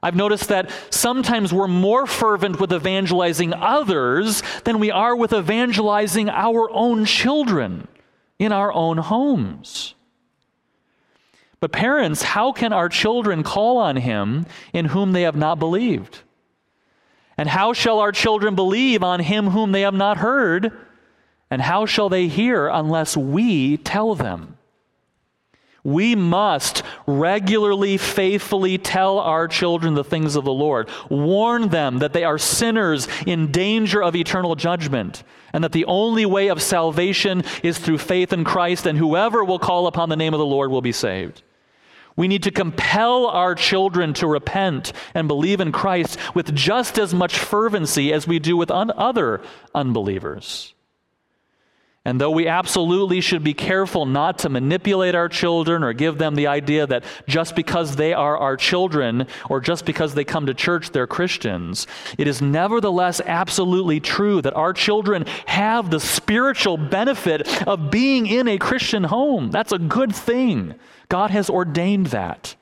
I've 0.01 0.15
noticed 0.15 0.49
that 0.49 0.71
sometimes 0.89 1.53
we're 1.53 1.67
more 1.67 2.07
fervent 2.07 2.59
with 2.59 2.71
evangelizing 2.71 3.53
others 3.53 4.41
than 4.63 4.79
we 4.79 4.91
are 4.91 5.15
with 5.15 5.33
evangelizing 5.33 6.29
our 6.29 6.69
own 6.71 7.05
children 7.05 7.87
in 8.37 8.51
our 8.51 8.71
own 8.71 8.97
homes. 8.97 9.95
But, 11.59 11.73
parents, 11.73 12.21
how 12.21 12.53
can 12.53 12.71
our 12.71 12.87
children 12.87 13.43
call 13.43 13.77
on 13.77 13.97
him 13.97 14.45
in 14.71 14.85
whom 14.85 15.11
they 15.11 15.23
have 15.23 15.35
not 15.35 15.59
believed? 15.59 16.19
And 17.37 17.49
how 17.49 17.73
shall 17.73 17.99
our 17.99 18.11
children 18.11 18.55
believe 18.55 19.03
on 19.03 19.19
him 19.19 19.47
whom 19.47 19.71
they 19.73 19.81
have 19.81 19.93
not 19.93 20.17
heard? 20.17 20.71
And 21.51 21.61
how 21.61 21.85
shall 21.85 22.07
they 22.07 22.27
hear 22.27 22.67
unless 22.67 23.17
we 23.17 23.77
tell 23.77 24.15
them? 24.15 24.57
We 25.83 26.15
must 26.15 26.83
regularly, 27.07 27.97
faithfully 27.97 28.77
tell 28.77 29.19
our 29.19 29.47
children 29.47 29.93
the 29.93 30.03
things 30.03 30.35
of 30.35 30.43
the 30.43 30.51
Lord, 30.51 30.89
warn 31.09 31.69
them 31.69 31.99
that 31.99 32.13
they 32.13 32.23
are 32.23 32.37
sinners 32.37 33.07
in 33.25 33.51
danger 33.51 34.03
of 34.03 34.15
eternal 34.15 34.55
judgment, 34.55 35.23
and 35.53 35.63
that 35.63 35.71
the 35.71 35.85
only 35.85 36.25
way 36.25 36.49
of 36.49 36.61
salvation 36.61 37.43
is 37.63 37.77
through 37.77 37.97
faith 37.99 38.33
in 38.33 38.43
Christ, 38.43 38.85
and 38.85 38.97
whoever 38.97 39.43
will 39.43 39.59
call 39.59 39.87
upon 39.87 40.09
the 40.09 40.17
name 40.17 40.33
of 40.33 40.39
the 40.39 40.45
Lord 40.45 40.69
will 40.69 40.81
be 40.81 40.91
saved. 40.91 41.43
We 42.15 42.27
need 42.27 42.43
to 42.43 42.51
compel 42.51 43.27
our 43.27 43.55
children 43.55 44.13
to 44.15 44.27
repent 44.27 44.91
and 45.13 45.29
believe 45.29 45.61
in 45.61 45.71
Christ 45.71 46.19
with 46.35 46.53
just 46.53 46.99
as 46.99 47.13
much 47.13 47.39
fervency 47.39 48.11
as 48.11 48.27
we 48.27 48.39
do 48.39 48.57
with 48.57 48.69
un- 48.69 48.91
other 48.91 49.41
unbelievers. 49.73 50.73
And 52.05 52.19
though 52.19 52.31
we 52.31 52.47
absolutely 52.47 53.19
should 53.19 53.43
be 53.43 53.53
careful 53.53 54.05
not 54.05 54.39
to 54.39 54.49
manipulate 54.49 55.15
our 55.15 55.27
children 55.27 55.83
or 55.83 55.91
give 55.91 56.17
them 56.17 56.35
the 56.35 56.47
idea 56.47 56.87
that 56.87 57.03
just 57.27 57.57
because 57.57 57.97
they 57.97 58.13
are 58.13 58.37
our 58.37 58.55
children 58.55 59.27
or 59.49 59.59
just 59.59 59.85
because 59.85 60.13
they 60.13 60.23
come 60.23 60.45
to 60.45 60.53
church, 60.53 60.91
they're 60.91 61.07
Christians, 61.07 61.87
it 62.17 62.27
is 62.27 62.41
nevertheless 62.41 63.19
absolutely 63.25 63.99
true 63.99 64.41
that 64.41 64.55
our 64.55 64.71
children 64.71 65.25
have 65.45 65.91
the 65.91 65.99
spiritual 65.99 66.77
benefit 66.77 67.67
of 67.67 67.91
being 67.91 68.27
in 68.27 68.47
a 68.47 68.57
Christian 68.57 69.03
home. 69.03 69.51
That's 69.51 69.73
a 69.73 69.79
good 69.79 70.15
thing. 70.15 70.75
God 71.09 71.31
has 71.31 71.49
ordained 71.49 72.07
that. 72.07 72.55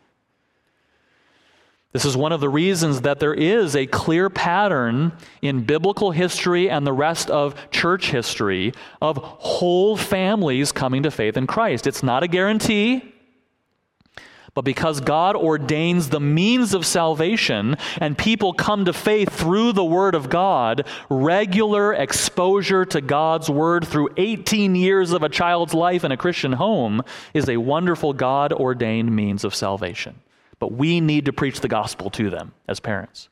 This 1.93 2.05
is 2.05 2.17
one 2.17 2.31
of 2.31 2.41
the 2.41 2.49
reasons 2.49 3.01
that 3.01 3.19
there 3.19 3.33
is 3.33 3.75
a 3.75 3.87
clear 3.87 4.29
pattern 4.29 5.13
in 5.41 5.63
biblical 5.63 6.11
history 6.11 6.69
and 6.69 6.85
the 6.85 6.93
rest 6.93 7.29
of 7.29 7.55
church 7.71 8.11
history 8.11 8.73
of 9.01 9.17
whole 9.17 9.95
families 9.95 10.71
coming 10.71 11.03
to 11.03 11.11
faith 11.11 11.37
in 11.37 11.47
Christ. 11.47 11.87
It's 11.87 12.03
not 12.03 12.23
a 12.23 12.27
guarantee, 12.27 13.13
but 14.53 14.65
because 14.65 14.99
God 15.01 15.35
ordains 15.35 16.09
the 16.09 16.19
means 16.19 16.73
of 16.73 16.85
salvation 16.85 17.77
and 18.01 18.17
people 18.17 18.53
come 18.53 18.85
to 18.85 18.93
faith 18.93 19.29
through 19.31 19.71
the 19.73 19.85
Word 19.85 20.13
of 20.13 20.29
God, 20.29 20.85
regular 21.09 21.93
exposure 21.93 22.83
to 22.85 22.99
God's 22.99 23.49
Word 23.49 23.87
through 23.87 24.09
18 24.17 24.75
years 24.75 25.13
of 25.13 25.23
a 25.23 25.29
child's 25.29 25.73
life 25.73 26.03
in 26.03 26.11
a 26.11 26.17
Christian 26.17 26.53
home 26.53 27.03
is 27.33 27.47
a 27.47 27.57
wonderful 27.57 28.13
God 28.13 28.51
ordained 28.51 29.15
means 29.15 29.43
of 29.43 29.55
salvation. 29.55 30.15
But 30.59 30.71
we 30.71 31.01
need 31.01 31.25
to 31.25 31.33
preach 31.33 31.59
the 31.61 31.67
gospel 31.67 32.09
to 32.11 32.29
them 32.29 32.53
as 32.67 32.79
parents. 32.79 33.29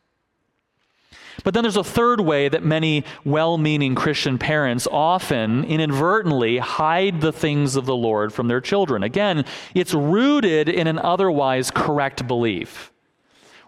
But 1.44 1.54
then 1.54 1.64
there's 1.64 1.78
a 1.78 1.84
third 1.84 2.22
way 2.22 2.48
that 2.50 2.64
many 2.64 3.04
well 3.26 3.58
meaning 3.58 3.96
Christian 3.96 4.38
parents 4.38 4.88
often 4.90 5.64
inadvertently 5.66 6.60
hide 6.60 7.22
the 7.22 7.34
things 7.34 7.76
of 7.76 7.86
the 7.86 7.96
Lord 7.96 8.34
from 8.34 8.48
their 8.48 8.62
children. 8.62 9.04
Again, 9.04 9.44
it's 9.74 9.94
rooted 9.94 10.70
in 10.70 10.88
an 10.88 11.00
otherwise 11.00 11.72
correct 11.72 12.28
belief. 12.28 12.92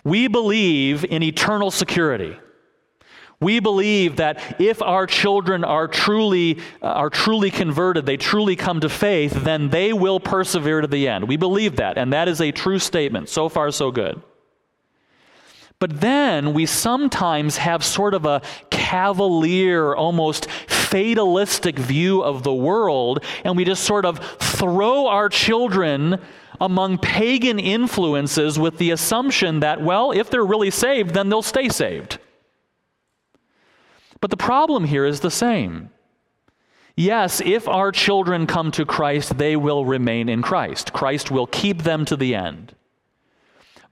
We 0.03 0.27
believe 0.27 1.03
in 1.03 1.23
eternal 1.23 1.71
security. 1.71 2.37
We 3.39 3.59
believe 3.59 4.15
that 4.15 4.59
if 4.59 4.81
our 4.81 5.05
children 5.05 5.63
are 5.63 5.87
truly, 5.87 6.59
uh, 6.81 6.87
are 6.87 7.11
truly 7.11 7.51
converted, 7.51 8.05
they 8.05 8.17
truly 8.17 8.55
come 8.55 8.79
to 8.79 8.89
faith, 8.89 9.31
then 9.43 9.69
they 9.69 9.93
will 9.93 10.19
persevere 10.19 10.81
to 10.81 10.87
the 10.87 11.07
end. 11.07 11.27
We 11.27 11.37
believe 11.37 11.75
that, 11.75 11.99
and 11.99 12.11
that 12.13 12.27
is 12.27 12.41
a 12.41 12.51
true 12.51 12.79
statement. 12.79 13.29
So 13.29 13.47
far, 13.47 13.69
so 13.69 13.91
good. 13.91 14.21
But 15.79 16.01
then 16.01 16.55
we 16.55 16.65
sometimes 16.65 17.57
have 17.57 17.83
sort 17.83 18.15
of 18.15 18.25
a 18.25 18.41
cavalier, 18.71 19.95
almost 19.95 20.49
fatalistic 20.49 21.77
view 21.77 22.23
of 22.23 22.41
the 22.41 22.53
world, 22.53 23.23
and 23.43 23.55
we 23.55 23.63
just 23.63 23.83
sort 23.83 24.05
of 24.05 24.17
throw 24.39 25.05
our 25.05 25.29
children 25.29 26.19
among 26.59 26.97
pagan 26.97 27.59
influences 27.59 28.57
with 28.57 28.79
the 28.79 28.89
assumption 28.89 29.59
that, 29.59 29.79
well, 29.79 30.11
if 30.11 30.31
they're 30.31 30.43
really 30.43 30.71
saved, 30.71 31.11
then 31.11 31.29
they'll 31.29 31.43
stay 31.43 31.69
saved. 31.69 32.17
But 34.21 34.31
the 34.31 34.37
problem 34.37 34.85
here 34.85 35.05
is 35.05 35.19
the 35.19 35.31
same. 35.31 35.89
Yes, 36.95 37.41
if 37.41 37.67
our 37.67 37.91
children 37.91 38.47
come 38.47 38.71
to 38.71 38.85
Christ, 38.85 39.37
they 39.37 39.55
will 39.55 39.85
remain 39.85 40.29
in 40.29 40.41
Christ. 40.41 40.93
Christ 40.93 41.29
will 41.29 41.45
keep 41.45 41.83
them 41.83 42.05
to 42.05 42.15
the 42.15 42.33
end. 42.33 42.73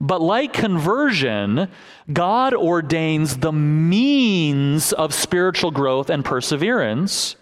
But 0.00 0.20
like 0.20 0.52
conversion, 0.52 1.68
God 2.12 2.52
ordains 2.52 3.38
the 3.38 3.52
means 3.52 4.92
of 4.92 5.14
spiritual 5.14 5.70
growth 5.70 6.10
and 6.10 6.24
perseverance 6.24 7.36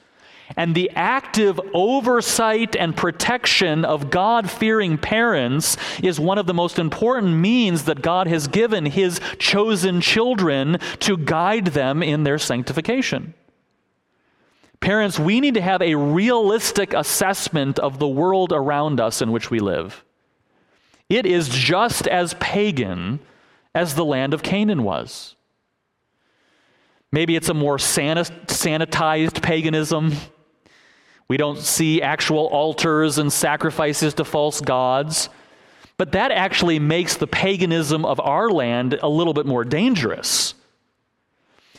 and 0.56 0.74
the 0.74 0.90
active 0.94 1.60
oversight 1.72 2.76
and 2.76 2.96
protection 2.96 3.84
of 3.84 4.10
God 4.10 4.50
fearing 4.50 4.98
parents 4.98 5.76
is 6.02 6.20
one 6.20 6.38
of 6.38 6.46
the 6.46 6.54
most 6.54 6.78
important 6.78 7.34
means 7.34 7.84
that 7.84 8.02
God 8.02 8.26
has 8.26 8.46
given 8.46 8.86
His 8.86 9.20
chosen 9.38 10.00
children 10.00 10.78
to 11.00 11.16
guide 11.16 11.68
them 11.68 12.02
in 12.02 12.24
their 12.24 12.38
sanctification. 12.38 13.34
Parents, 14.80 15.18
we 15.18 15.40
need 15.40 15.54
to 15.54 15.62
have 15.62 15.80
a 15.80 15.94
realistic 15.94 16.92
assessment 16.92 17.78
of 17.78 17.98
the 17.98 18.08
world 18.08 18.52
around 18.52 19.00
us 19.00 19.22
in 19.22 19.32
which 19.32 19.50
we 19.50 19.58
live. 19.58 20.04
It 21.08 21.26
is 21.26 21.48
just 21.48 22.06
as 22.06 22.34
pagan 22.34 23.20
as 23.74 23.94
the 23.94 24.04
land 24.04 24.34
of 24.34 24.42
Canaan 24.42 24.82
was. 24.82 25.36
Maybe 27.10 27.36
it's 27.36 27.48
a 27.48 27.54
more 27.54 27.76
sanitized 27.78 29.40
paganism. 29.40 30.12
We 31.28 31.36
don't 31.36 31.58
see 31.58 32.02
actual 32.02 32.46
altars 32.46 33.18
and 33.18 33.32
sacrifices 33.32 34.14
to 34.14 34.24
false 34.24 34.60
gods. 34.60 35.28
But 35.96 36.12
that 36.12 36.32
actually 36.32 36.78
makes 36.78 37.16
the 37.16 37.26
paganism 37.26 38.04
of 38.04 38.20
our 38.20 38.50
land 38.50 38.98
a 39.00 39.08
little 39.08 39.32
bit 39.32 39.46
more 39.46 39.64
dangerous. 39.64 40.54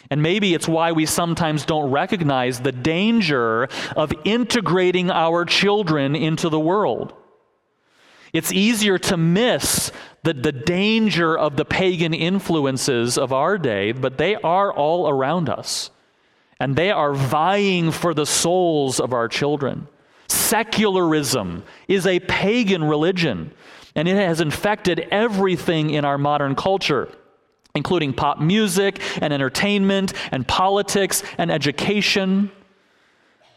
And 0.09 0.21
maybe 0.21 0.53
it's 0.53 0.67
why 0.67 0.91
we 0.91 1.05
sometimes 1.05 1.65
don't 1.65 1.91
recognize 1.91 2.59
the 2.59 2.71
danger 2.71 3.67
of 3.95 4.13
integrating 4.23 5.09
our 5.09 5.45
children 5.45 6.15
into 6.15 6.49
the 6.49 6.59
world. 6.59 7.13
It's 8.31 8.51
easier 8.51 8.97
to 8.99 9.17
miss 9.17 9.91
the, 10.23 10.33
the 10.33 10.51
danger 10.51 11.37
of 11.37 11.55
the 11.55 11.65
pagan 11.65 12.13
influences 12.13 13.17
of 13.17 13.33
our 13.33 13.57
day, 13.57 13.93
but 13.93 14.17
they 14.17 14.35
are 14.35 14.71
all 14.73 15.09
around 15.09 15.49
us. 15.49 15.89
And 16.59 16.75
they 16.75 16.91
are 16.91 17.13
vying 17.13 17.91
for 17.91 18.13
the 18.13 18.25
souls 18.25 18.99
of 18.99 19.13
our 19.13 19.27
children. 19.27 19.87
Secularism 20.27 21.63
is 21.87 22.07
a 22.07 22.19
pagan 22.21 22.83
religion, 22.83 23.51
and 23.95 24.07
it 24.07 24.15
has 24.15 24.41
infected 24.41 25.07
everything 25.11 25.89
in 25.89 26.05
our 26.05 26.17
modern 26.17 26.55
culture 26.55 27.09
including 27.75 28.13
pop 28.13 28.39
music 28.39 28.99
and 29.21 29.33
entertainment 29.33 30.13
and 30.31 30.47
politics 30.47 31.21
and 31.37 31.51
education. 31.51 32.49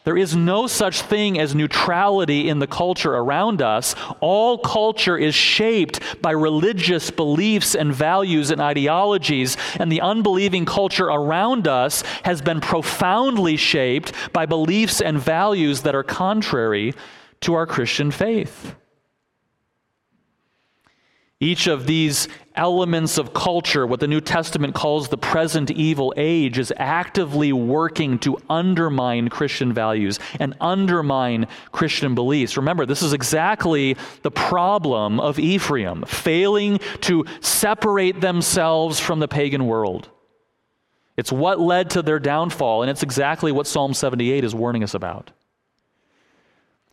There 0.08 0.16
is 0.16 0.34
no 0.34 0.66
such 0.66 1.02
thing 1.02 1.38
as 1.38 1.54
neutrality 1.54 2.48
in 2.48 2.60
the 2.60 2.66
culture 2.66 3.14
around 3.14 3.60
us. 3.60 3.94
All 4.20 4.56
culture 4.56 5.18
is 5.18 5.34
shaped 5.34 6.00
by 6.22 6.30
religious 6.30 7.10
beliefs 7.10 7.74
and 7.74 7.92
values 7.92 8.50
and 8.50 8.58
ideologies, 8.58 9.58
and 9.78 9.92
the 9.92 10.00
unbelieving 10.00 10.64
culture 10.64 11.08
around 11.08 11.68
us 11.68 12.00
has 12.22 12.40
been 12.40 12.62
profoundly 12.62 13.58
shaped 13.58 14.14
by 14.32 14.46
beliefs 14.46 15.02
and 15.02 15.18
values 15.18 15.82
that 15.82 15.94
are 15.94 16.02
contrary 16.02 16.94
to 17.42 17.52
our 17.52 17.66
Christian 17.66 18.10
faith. 18.10 18.76
Each 21.38 21.66
of 21.66 21.86
these 21.86 22.28
elements 22.58 23.16
of 23.16 23.32
culture, 23.32 23.86
what 23.86 24.00
the 24.00 24.08
New 24.08 24.20
Testament 24.20 24.74
calls 24.74 25.08
the 25.08 25.16
present 25.16 25.70
evil 25.70 26.12
age, 26.16 26.58
is 26.58 26.72
actively 26.76 27.52
working 27.52 28.18
to 28.18 28.36
undermine 28.50 29.28
Christian 29.28 29.72
values 29.72 30.18
and 30.38 30.54
undermine 30.60 31.46
Christian 31.72 32.14
beliefs. 32.14 32.56
Remember, 32.58 32.84
this 32.84 33.00
is 33.02 33.14
exactly 33.14 33.96
the 34.22 34.30
problem 34.30 35.20
of 35.20 35.38
Ephraim, 35.38 36.02
failing 36.06 36.78
to 37.02 37.24
separate 37.40 38.20
themselves 38.20 39.00
from 39.00 39.20
the 39.20 39.28
pagan 39.28 39.66
world. 39.66 40.10
It's 41.16 41.32
what 41.32 41.58
led 41.58 41.90
to 41.90 42.02
their 42.02 42.18
downfall, 42.18 42.82
and 42.82 42.90
it's 42.90 43.02
exactly 43.02 43.52
what 43.52 43.66
Psalm 43.66 43.94
78 43.94 44.44
is 44.44 44.54
warning 44.54 44.82
us 44.82 44.94
about. 44.94 45.30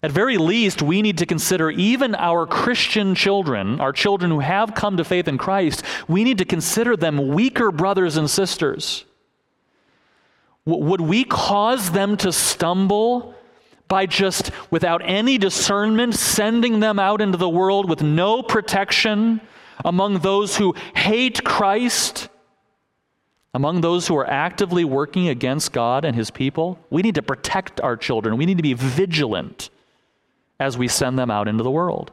At 0.06 0.12
very 0.12 0.38
least, 0.38 0.84
we 0.84 1.02
need 1.02 1.18
to 1.18 1.26
consider 1.26 1.72
even 1.72 2.14
our 2.14 2.46
Christian 2.46 3.16
children, 3.16 3.82
our 3.82 3.92
children 3.92 4.30
who 4.30 4.40
have 4.40 4.76
come 4.76 4.98
to 4.98 5.04
faith 5.04 5.28
in 5.28 5.40
Christ, 5.40 5.82
we 6.08 6.24
need 6.24 6.38
to 6.38 6.46
consider 6.46 6.96
them 6.96 7.30
weaker 7.30 7.72
brothers 7.72 8.16
and 8.16 8.30
sisters. 8.30 9.04
Would 10.66 11.02
we 11.02 11.24
cause 11.24 11.90
them 11.90 12.18
to 12.18 12.32
stumble 12.32 13.34
by 13.88 14.06
just, 14.06 14.52
without 14.70 15.02
any 15.04 15.40
discernment, 15.40 16.14
sending 16.14 16.82
them 16.82 17.00
out 17.00 17.20
into 17.20 17.40
the 17.40 17.50
world 17.50 17.90
with 17.90 18.04
no 18.04 18.44
protection 18.44 19.42
among 19.84 20.20
those 20.20 20.56
who 20.56 20.76
hate 20.96 21.44
Christ? 21.44 22.30
Among 23.56 23.82
those 23.82 24.08
who 24.08 24.16
are 24.18 24.30
actively 24.30 24.86
working 24.86 25.30
against 25.30 25.74
God 25.74 26.06
and 26.06 26.16
His 26.16 26.30
people? 26.30 26.78
We 26.92 27.02
need 27.02 27.16
to 27.16 27.24
protect 27.24 27.82
our 27.82 27.98
children. 27.98 28.38
We 28.38 28.46
need 28.46 28.58
to 28.58 28.62
be 28.62 28.74
vigilant 28.76 29.72
as 30.60 30.78
we 30.78 30.88
send 30.88 31.18
them 31.18 31.32
out 31.32 31.48
into 31.48 31.64
the 31.64 31.72
world. 31.72 32.12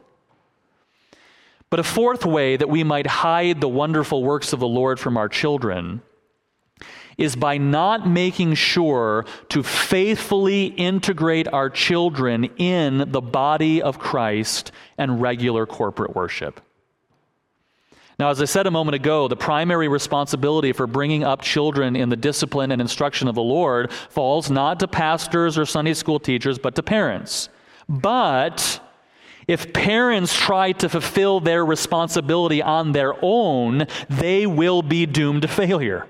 But 1.69 1.79
a 1.79 1.83
fourth 1.83 2.25
way 2.25 2.55
that 2.55 2.69
we 2.69 2.83
might 2.83 3.07
hide 3.07 3.59
the 3.59 3.67
wonderful 3.67 4.23
works 4.23 4.53
of 4.53 4.59
the 4.59 4.67
Lord 4.67 4.99
from 4.99 5.17
our 5.17 5.27
children 5.27 6.01
is 7.17 7.35
by 7.35 7.57
not 7.57 8.07
making 8.07 8.55
sure 8.55 9.25
to 9.49 9.63
faithfully 9.63 10.65
integrate 10.65 11.47
our 11.47 11.69
children 11.69 12.45
in 12.57 13.11
the 13.11 13.21
body 13.21 13.81
of 13.81 13.99
Christ 13.99 14.71
and 14.97 15.21
regular 15.21 15.65
corporate 15.65 16.15
worship. 16.15 16.61
Now, 18.19 18.29
as 18.29 18.41
I 18.41 18.45
said 18.45 18.67
a 18.67 18.71
moment 18.71 18.95
ago, 18.95 19.27
the 19.27 19.35
primary 19.35 19.87
responsibility 19.87 20.71
for 20.71 20.85
bringing 20.85 21.23
up 21.23 21.41
children 21.41 21.95
in 21.95 22.09
the 22.09 22.15
discipline 22.15 22.71
and 22.71 22.79
instruction 22.79 23.27
of 23.27 23.35
the 23.35 23.41
Lord 23.41 23.91
falls 23.91 24.51
not 24.51 24.79
to 24.79 24.87
pastors 24.87 25.57
or 25.57 25.65
Sunday 25.65 25.95
school 25.95 26.19
teachers, 26.19 26.59
but 26.59 26.75
to 26.75 26.83
parents. 26.83 27.49
But 27.93 28.81
if 29.47 29.71
parents 29.71 30.35
try 30.35 30.71
to 30.73 30.89
fulfill 30.89 31.39
their 31.39 31.63
responsibility 31.63 32.61
on 32.61 32.91
their 32.91 33.13
own, 33.21 33.87
they 34.09 34.47
will 34.47 34.81
be 34.81 35.05
doomed 35.05 35.43
to 35.43 35.47
failure. 35.47 36.07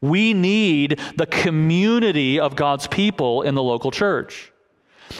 We 0.00 0.34
need 0.34 1.00
the 1.16 1.26
community 1.26 2.38
of 2.38 2.54
God's 2.54 2.86
people 2.86 3.42
in 3.42 3.54
the 3.54 3.62
local 3.62 3.90
church. 3.90 4.52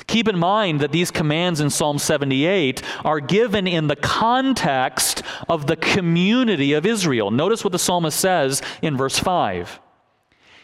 Keep 0.06 0.28
in 0.28 0.38
mind 0.38 0.80
that 0.80 0.92
these 0.92 1.10
commands 1.10 1.60
in 1.60 1.70
Psalm 1.70 1.98
78 1.98 2.82
are 3.04 3.20
given 3.20 3.66
in 3.66 3.88
the 3.88 3.96
context 3.96 5.22
of 5.48 5.66
the 5.66 5.76
community 5.76 6.72
of 6.72 6.86
Israel. 6.86 7.30
Notice 7.30 7.64
what 7.64 7.72
the 7.72 7.78
psalmist 7.78 8.18
says 8.18 8.62
in 8.82 8.96
verse 8.96 9.18
5. 9.18 9.80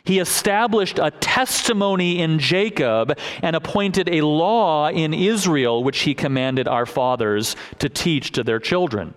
He 0.04 0.18
established 0.18 0.98
a 0.98 1.12
testimony 1.12 2.20
in 2.20 2.38
Jacob 2.38 3.16
and 3.42 3.54
appointed 3.54 4.08
a 4.08 4.22
law 4.22 4.88
in 4.88 5.14
Israel, 5.14 5.84
which 5.84 6.00
he 6.00 6.14
commanded 6.14 6.66
our 6.66 6.86
fathers 6.86 7.54
to 7.78 7.88
teach 7.88 8.32
to 8.32 8.42
their 8.42 8.58
children. 8.58 9.14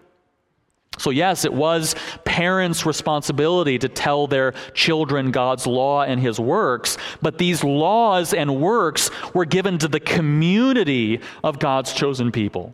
So, 0.98 1.10
yes, 1.10 1.44
it 1.44 1.54
was 1.54 1.96
parents' 2.24 2.86
responsibility 2.86 3.78
to 3.80 3.90
tell 3.90 4.28
their 4.28 4.54
children 4.74 5.32
God's 5.32 5.68
law 5.68 6.04
and 6.04 6.22
his 6.22 6.40
works, 6.40 6.98
but 7.22 7.38
these 7.38 7.64
laws 7.64 8.34
and 8.34 8.62
works 8.62 9.10
were 9.34 9.46
given 9.46 9.78
to 9.80 9.88
the 9.88 10.00
community 10.00 11.20
of 11.44 11.60
God's 11.60 11.92
chosen 11.94 12.32
people. 12.32 12.74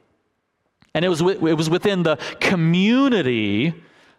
And 0.93 1.05
it 1.05 1.09
was, 1.09 1.21
it 1.21 1.39
was 1.57 1.69
within 1.69 2.03
the 2.03 2.17
community 2.39 3.73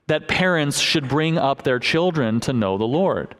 that 0.06 0.26
parents 0.26 0.80
should 0.80 1.08
bring 1.08 1.38
up 1.38 1.62
their 1.62 1.78
children 1.78 2.40
to 2.40 2.52
know 2.52 2.78
the 2.78 2.84
Lord. 2.84 3.36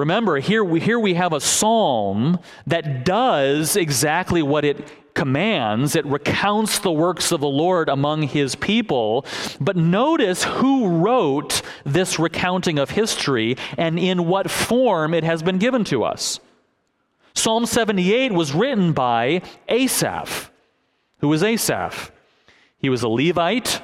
Remember, 0.00 0.38
here 0.38 0.64
we, 0.64 0.80
here 0.80 0.98
we 0.98 1.12
have 1.12 1.34
a 1.34 1.42
psalm 1.42 2.38
that 2.66 3.04
does 3.04 3.76
exactly 3.76 4.42
what 4.42 4.64
it 4.64 4.88
commands. 5.12 5.94
It 5.94 6.06
recounts 6.06 6.78
the 6.78 6.90
works 6.90 7.32
of 7.32 7.42
the 7.42 7.48
Lord 7.48 7.90
among 7.90 8.22
his 8.22 8.54
people. 8.54 9.26
But 9.60 9.76
notice 9.76 10.42
who 10.42 10.88
wrote 10.88 11.60
this 11.84 12.18
recounting 12.18 12.78
of 12.78 12.88
history 12.88 13.58
and 13.76 13.98
in 13.98 14.26
what 14.26 14.50
form 14.50 15.12
it 15.12 15.22
has 15.22 15.42
been 15.42 15.58
given 15.58 15.84
to 15.84 16.04
us. 16.04 16.40
Psalm 17.34 17.66
78 17.66 18.32
was 18.32 18.54
written 18.54 18.94
by 18.94 19.42
Asaph. 19.68 20.50
Who 21.18 21.28
was 21.28 21.42
Asaph? 21.42 22.10
He 22.78 22.88
was 22.88 23.02
a 23.02 23.08
Levite, 23.08 23.82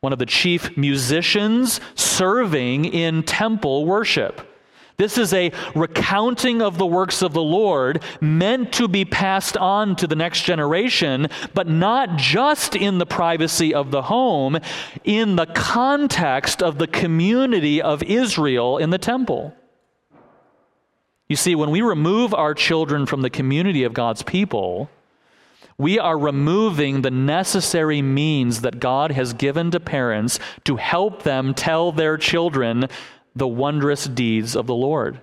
one 0.00 0.14
of 0.14 0.18
the 0.18 0.24
chief 0.24 0.74
musicians 0.78 1.82
serving 1.96 2.86
in 2.86 3.24
temple 3.24 3.84
worship. 3.84 4.52
This 4.96 5.18
is 5.18 5.32
a 5.32 5.50
recounting 5.74 6.62
of 6.62 6.78
the 6.78 6.86
works 6.86 7.22
of 7.22 7.32
the 7.32 7.42
Lord 7.42 8.02
meant 8.20 8.72
to 8.74 8.86
be 8.86 9.04
passed 9.04 9.56
on 9.56 9.96
to 9.96 10.06
the 10.06 10.14
next 10.14 10.42
generation, 10.42 11.28
but 11.52 11.68
not 11.68 12.16
just 12.16 12.76
in 12.76 12.98
the 12.98 13.06
privacy 13.06 13.74
of 13.74 13.90
the 13.90 14.02
home, 14.02 14.58
in 15.02 15.36
the 15.36 15.46
context 15.46 16.62
of 16.62 16.78
the 16.78 16.86
community 16.86 17.82
of 17.82 18.02
Israel 18.04 18.78
in 18.78 18.90
the 18.90 18.98
temple. 18.98 19.54
You 21.28 21.36
see, 21.36 21.54
when 21.54 21.70
we 21.70 21.80
remove 21.80 22.34
our 22.34 22.54
children 22.54 23.06
from 23.06 23.22
the 23.22 23.30
community 23.30 23.82
of 23.82 23.94
God's 23.94 24.22
people, 24.22 24.90
we 25.76 25.98
are 25.98 26.16
removing 26.16 27.02
the 27.02 27.10
necessary 27.10 28.00
means 28.00 28.60
that 28.60 28.78
God 28.78 29.10
has 29.10 29.32
given 29.32 29.72
to 29.72 29.80
parents 29.80 30.38
to 30.64 30.76
help 30.76 31.24
them 31.24 31.52
tell 31.52 31.90
their 31.90 32.16
children 32.16 32.88
the 33.36 33.48
wondrous 33.48 34.04
deeds 34.06 34.56
of 34.56 34.66
the 34.66 34.74
Lord. 34.74 35.20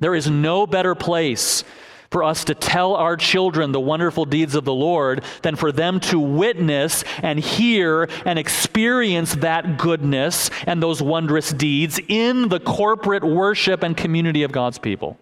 There 0.00 0.14
is 0.14 0.30
no 0.30 0.66
better 0.66 0.94
place 0.94 1.64
for 2.10 2.24
us 2.24 2.44
to 2.44 2.54
tell 2.54 2.94
our 2.94 3.16
children 3.16 3.72
the 3.72 3.80
wonderful 3.80 4.24
deeds 4.24 4.54
of 4.54 4.64
the 4.64 4.74
Lord 4.74 5.22
than 5.42 5.56
for 5.56 5.72
them 5.72 6.00
to 6.00 6.18
witness 6.18 7.04
and 7.22 7.38
hear 7.38 8.08
and 8.24 8.38
experience 8.38 9.34
that 9.36 9.76
goodness 9.76 10.50
and 10.66 10.82
those 10.82 11.02
wondrous 11.02 11.50
deeds 11.52 12.00
in 12.08 12.48
the 12.48 12.60
corporate 12.60 13.24
worship 13.24 13.82
and 13.82 13.96
community 13.96 14.42
of 14.42 14.52
God's 14.52 14.78
people. 14.78 15.18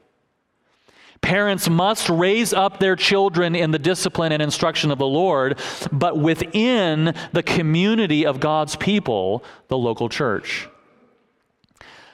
Parents 1.22 1.68
must 1.68 2.08
raise 2.08 2.52
up 2.52 2.78
their 2.78 2.94
children 2.94 3.56
in 3.56 3.72
the 3.72 3.80
discipline 3.80 4.30
and 4.30 4.42
instruction 4.42 4.92
of 4.92 4.98
the 4.98 5.06
Lord, 5.06 5.58
but 5.90 6.16
within 6.16 7.14
the 7.32 7.42
community 7.42 8.26
of 8.26 8.38
God's 8.38 8.76
people, 8.76 9.42
the 9.66 9.78
local 9.78 10.08
church. 10.08 10.68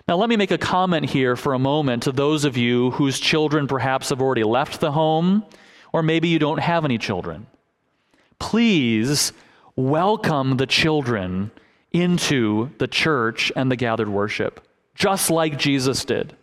Now, 0.08 0.16
let 0.16 0.28
me 0.28 0.36
make 0.36 0.50
a 0.50 0.58
comment 0.58 1.08
here 1.08 1.36
for 1.36 1.54
a 1.54 1.58
moment 1.58 2.02
to 2.04 2.12
those 2.12 2.44
of 2.44 2.56
you 2.56 2.90
whose 2.92 3.20
children 3.20 3.68
perhaps 3.68 4.08
have 4.08 4.20
already 4.20 4.42
left 4.42 4.80
the 4.80 4.92
home, 4.92 5.44
or 5.92 6.02
maybe 6.02 6.28
you 6.28 6.38
don't 6.38 6.58
have 6.58 6.84
any 6.84 6.98
children. 6.98 7.46
Please 8.38 9.32
welcome 9.76 10.56
the 10.56 10.66
children 10.66 11.52
into 11.92 12.70
the 12.78 12.88
church 12.88 13.52
and 13.54 13.70
the 13.70 13.76
gathered 13.76 14.08
worship, 14.08 14.66
just 14.94 15.30
like 15.30 15.58
Jesus 15.58 16.04
did. 16.04 16.36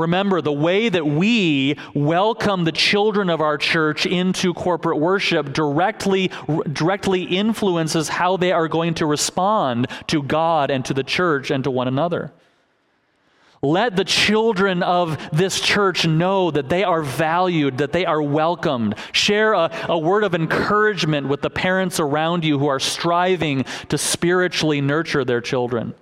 Remember, 0.00 0.40
the 0.40 0.52
way 0.52 0.88
that 0.88 1.04
we 1.04 1.76
welcome 1.92 2.62
the 2.62 2.70
children 2.70 3.28
of 3.28 3.40
our 3.40 3.58
church 3.58 4.06
into 4.06 4.54
corporate 4.54 5.00
worship 5.00 5.52
directly, 5.52 6.30
directly 6.72 7.24
influences 7.24 8.08
how 8.08 8.36
they 8.36 8.52
are 8.52 8.68
going 8.68 8.94
to 8.94 9.06
respond 9.06 9.88
to 10.06 10.22
God 10.22 10.70
and 10.70 10.84
to 10.84 10.94
the 10.94 11.02
church 11.02 11.50
and 11.50 11.64
to 11.64 11.72
one 11.72 11.88
another. 11.88 12.30
Let 13.60 13.96
the 13.96 14.04
children 14.04 14.84
of 14.84 15.18
this 15.32 15.60
church 15.60 16.06
know 16.06 16.52
that 16.52 16.68
they 16.68 16.84
are 16.84 17.02
valued, 17.02 17.78
that 17.78 17.90
they 17.90 18.06
are 18.06 18.22
welcomed. 18.22 18.94
Share 19.10 19.52
a, 19.54 19.68
a, 19.88 19.98
word 19.98 20.22
of 20.22 20.32
encouragement 20.32 21.26
with 21.26 21.42
the 21.42 21.50
parents 21.50 21.98
around 21.98 22.44
you 22.44 22.60
who 22.60 22.68
are 22.68 22.78
striving 22.78 23.64
to 23.88 23.98
spiritually 23.98 24.80
nurture 24.80 25.24
their 25.24 25.40
children. 25.40 25.92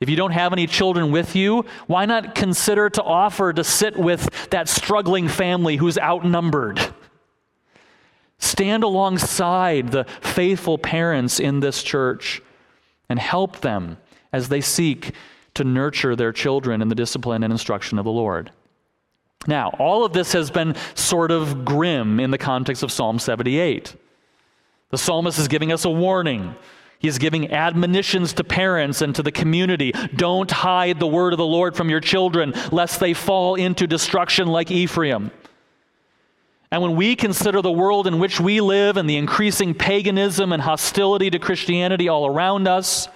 If 0.00 0.08
you 0.08 0.16
don't 0.16 0.32
have 0.32 0.54
any 0.54 0.66
children 0.66 1.10
with 1.10 1.36
you, 1.36 1.66
why 1.86 2.06
not 2.06 2.34
consider 2.34 2.88
to 2.90 3.02
offer 3.02 3.52
to 3.52 3.62
sit 3.62 3.98
with 3.98 4.48
that 4.50 4.68
struggling 4.68 5.28
family 5.28 5.76
who's 5.76 5.98
outnumbered? 5.98 6.80
Stand 8.38 8.82
alongside 8.82 9.92
the 9.92 10.04
faithful 10.22 10.78
parents 10.78 11.38
in 11.38 11.60
this 11.60 11.82
church 11.82 12.40
and 13.10 13.18
help 13.18 13.60
them 13.60 13.98
as 14.32 14.48
they 14.48 14.62
seek 14.62 15.12
to 15.52 15.64
nurture 15.64 16.16
their 16.16 16.32
children 16.32 16.80
in 16.80 16.88
the 16.88 16.94
discipline 16.94 17.42
and 17.42 17.52
instruction 17.52 17.98
of 17.98 18.06
the 18.06 18.10
Lord. 18.10 18.50
Now, 19.46 19.70
all 19.78 20.04
of 20.04 20.14
this 20.14 20.32
has 20.32 20.50
been 20.50 20.74
sort 20.94 21.30
of 21.30 21.64
grim 21.64 22.20
in 22.20 22.30
the 22.30 22.38
context 22.38 22.82
of 22.82 22.90
Psalm 22.90 23.18
78. 23.18 23.94
The 24.90 24.98
psalmist 24.98 25.38
is 25.38 25.48
giving 25.48 25.72
us 25.72 25.84
a 25.84 25.90
warning 25.90 26.54
He's 27.00 27.16
giving 27.16 27.50
admonitions 27.50 28.34
to 28.34 28.44
parents 28.44 29.00
and 29.00 29.14
to 29.14 29.22
the 29.22 29.32
community. 29.32 29.92
Don't 30.14 30.50
hide 30.50 31.00
the 31.00 31.06
word 31.06 31.32
of 31.32 31.38
the 31.38 31.46
Lord 31.46 31.74
from 31.74 31.88
your 31.88 32.00
children, 32.00 32.52
lest 32.70 33.00
they 33.00 33.14
fall 33.14 33.54
into 33.54 33.86
destruction 33.86 34.46
like 34.46 34.70
Ephraim. 34.70 35.30
And 36.70 36.82
when 36.82 36.96
we 36.96 37.16
consider 37.16 37.62
the 37.62 37.72
world 37.72 38.06
in 38.06 38.18
which 38.18 38.38
we 38.38 38.60
live 38.60 38.98
and 38.98 39.08
the 39.08 39.16
increasing 39.16 39.72
paganism 39.72 40.52
and 40.52 40.62
hostility 40.62 41.30
to 41.30 41.38
Christianity 41.38 42.10
all 42.10 42.26
around 42.26 42.68
us, 42.68 43.08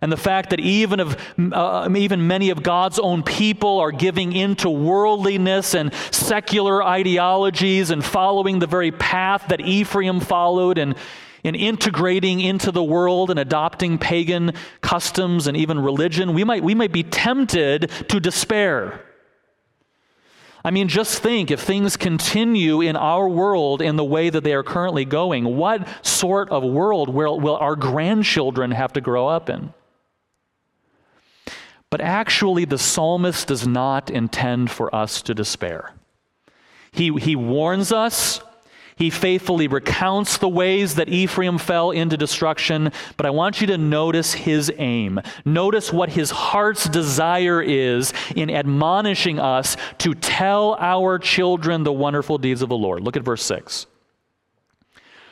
and 0.00 0.10
the 0.10 0.16
fact 0.16 0.48
that 0.48 0.60
even, 0.60 0.98
of, 0.98 1.16
uh, 1.52 1.88
even 1.94 2.26
many 2.26 2.48
of 2.48 2.62
God's 2.62 2.98
own 2.98 3.22
people 3.22 3.80
are 3.80 3.92
giving 3.92 4.32
into 4.32 4.70
worldliness 4.70 5.74
and 5.74 5.92
secular 6.10 6.82
ideologies 6.82 7.90
and 7.90 8.02
following 8.02 8.60
the 8.60 8.66
very 8.66 8.92
path 8.92 9.48
that 9.48 9.60
Ephraim 9.60 10.20
followed 10.20 10.78
and 10.78 10.94
in 11.42 11.54
integrating 11.54 12.40
into 12.40 12.70
the 12.70 12.82
world 12.82 13.30
and 13.30 13.38
adopting 13.38 13.98
pagan 13.98 14.52
customs 14.80 15.46
and 15.46 15.56
even 15.56 15.78
religion, 15.78 16.34
we 16.34 16.44
might, 16.44 16.62
we 16.62 16.74
might 16.74 16.92
be 16.92 17.02
tempted 17.02 17.90
to 18.08 18.20
despair. 18.20 19.04
I 20.62 20.70
mean, 20.70 20.88
just 20.88 21.22
think 21.22 21.50
if 21.50 21.60
things 21.60 21.96
continue 21.96 22.82
in 22.82 22.96
our 22.96 23.28
world 23.28 23.80
in 23.80 23.96
the 23.96 24.04
way 24.04 24.28
that 24.28 24.44
they 24.44 24.52
are 24.52 24.62
currently 24.62 25.06
going, 25.06 25.56
what 25.56 25.88
sort 26.04 26.50
of 26.50 26.62
world 26.62 27.08
will, 27.08 27.40
will 27.40 27.56
our 27.56 27.76
grandchildren 27.76 28.72
have 28.72 28.92
to 28.92 29.00
grow 29.00 29.26
up 29.26 29.48
in? 29.48 29.72
But 31.88 32.00
actually, 32.00 32.66
the 32.66 32.78
psalmist 32.78 33.48
does 33.48 33.66
not 33.66 34.10
intend 34.10 34.70
for 34.70 34.94
us 34.94 35.22
to 35.22 35.34
despair. 35.34 35.94
He, 36.92 37.12
he 37.18 37.34
warns 37.34 37.90
us 37.90 38.40
he 39.00 39.08
faithfully 39.08 39.66
recounts 39.66 40.36
the 40.36 40.48
ways 40.48 40.96
that 40.96 41.08
Ephraim 41.08 41.56
fell 41.56 41.90
into 41.90 42.18
destruction, 42.18 42.92
but 43.16 43.24
I 43.24 43.30
want 43.30 43.62
you 43.62 43.66
to 43.68 43.78
notice 43.78 44.34
his 44.34 44.70
aim. 44.76 45.20
Notice 45.46 45.90
what 45.90 46.10
his 46.10 46.30
heart's 46.30 46.86
desire 46.86 47.62
is 47.62 48.12
in 48.36 48.50
admonishing 48.50 49.38
us 49.38 49.78
to 49.98 50.14
tell 50.14 50.76
our 50.78 51.18
children 51.18 51.82
the 51.82 51.94
wonderful 51.94 52.36
deeds 52.36 52.60
of 52.60 52.68
the 52.68 52.76
Lord. 52.76 53.02
Look 53.02 53.16
at 53.16 53.22
verse 53.22 53.42
6. 53.42 53.86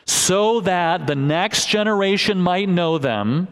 So 0.06 0.60
that 0.62 1.06
the 1.06 1.14
next 1.14 1.66
generation 1.66 2.40
might 2.40 2.70
know 2.70 2.96
them 2.96 3.48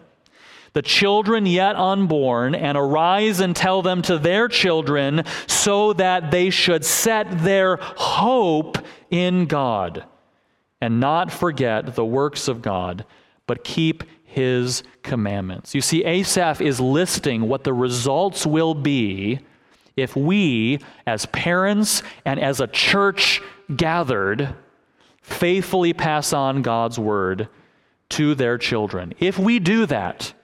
the 0.77 0.83
children 0.83 1.47
yet 1.47 1.75
unborn, 1.75 2.55
and 2.55 2.77
arise 2.77 3.41
and 3.41 3.57
tell 3.57 3.81
them 3.81 4.03
to 4.03 4.19
their 4.19 4.47
children, 4.47 5.23
so 5.47 5.95
that 5.95 6.31
they 6.31 6.51
should 6.51 6.85
set 6.85 7.39
their 7.39 7.77
hope 7.77 8.77
in 9.11 9.47
God 9.47 10.05
and 10.83 11.01
not 11.01 11.33
forget 11.33 11.95
the 11.95 12.05
works 12.05 12.47
of 12.47 12.61
God, 12.61 13.07
but 13.47 13.65
keep 13.65 14.05
his 14.27 14.83
commandments. 15.03 15.75
You 15.75 15.81
see, 15.81 16.05
Asaph 16.05 16.61
is 16.61 16.79
listing 16.79 17.49
what 17.49 17.65
the 17.65 17.73
results 17.73 18.45
will 18.45 18.75
be 18.75 19.39
if 19.97 20.15
we, 20.15 20.81
as 21.07 21.25
parents 21.25 22.03
and 22.27 22.39
as 22.39 22.61
a 22.61 22.67
church 22.67 23.41
gathered, 23.75 24.55
faithfully 25.23 25.95
pass 25.95 26.35
on 26.35 26.61
God's 26.61 26.99
word 26.99 27.49
to 28.11 28.35
their 28.35 28.59
children. 28.59 29.15
If 29.19 29.39
we 29.39 29.59
do 29.59 29.87
that, 29.87 30.35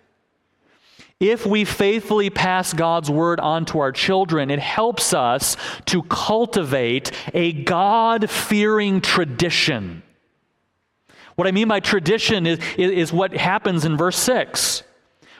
if 1.22 1.46
we 1.46 1.64
faithfully 1.64 2.30
pass 2.30 2.72
God's 2.72 3.08
word 3.08 3.38
on 3.38 3.64
to 3.66 3.78
our 3.78 3.92
children, 3.92 4.50
it 4.50 4.58
helps 4.58 5.14
us 5.14 5.56
to 5.86 6.02
cultivate 6.02 7.12
a 7.32 7.52
God 7.52 8.28
fearing 8.28 9.00
tradition. 9.00 10.02
What 11.36 11.46
I 11.46 11.52
mean 11.52 11.68
by 11.68 11.78
tradition 11.78 12.44
is, 12.44 12.58
is, 12.76 13.12
what 13.12 13.32
happens 13.34 13.84
in 13.84 13.96
verse 13.96 14.16
6. 14.18 14.82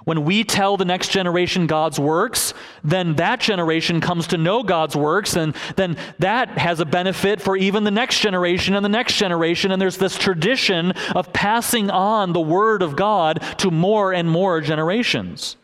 When 0.05 0.25
we 0.25 0.45
tell 0.45 0.77
the 0.77 0.85
next 0.85 1.09
generation 1.09 1.67
God's 1.67 1.99
works, 1.99 2.55
then 2.85 3.17
that 3.17 3.41
generation 3.41 4.01
comes 4.01 4.29
to 4.29 4.39
know 4.39 4.63
God's 4.63 4.95
works, 4.97 5.37
and 5.37 5.55
then 5.75 5.97
that 6.21 6.59
has 6.59 6.79
a 6.79 6.85
benefit 6.85 7.41
for 7.41 7.57
even 7.57 7.83
the 7.83 7.91
next 7.91 8.21
generation 8.21 8.75
and 8.75 8.85
the 8.85 8.89
next 8.89 9.17
generation. 9.17 9.73
And 9.73 9.83
there's 9.83 9.99
this 9.99 10.17
tradition 10.17 10.93
of 11.15 11.33
passing 11.33 11.91
on 11.91 12.33
the 12.33 12.41
Word 12.41 12.83
of 12.83 12.95
God 12.95 13.43
to 13.59 13.71
more 13.71 14.13
and 14.13 14.31
more 14.31 14.61
generations. 14.61 15.57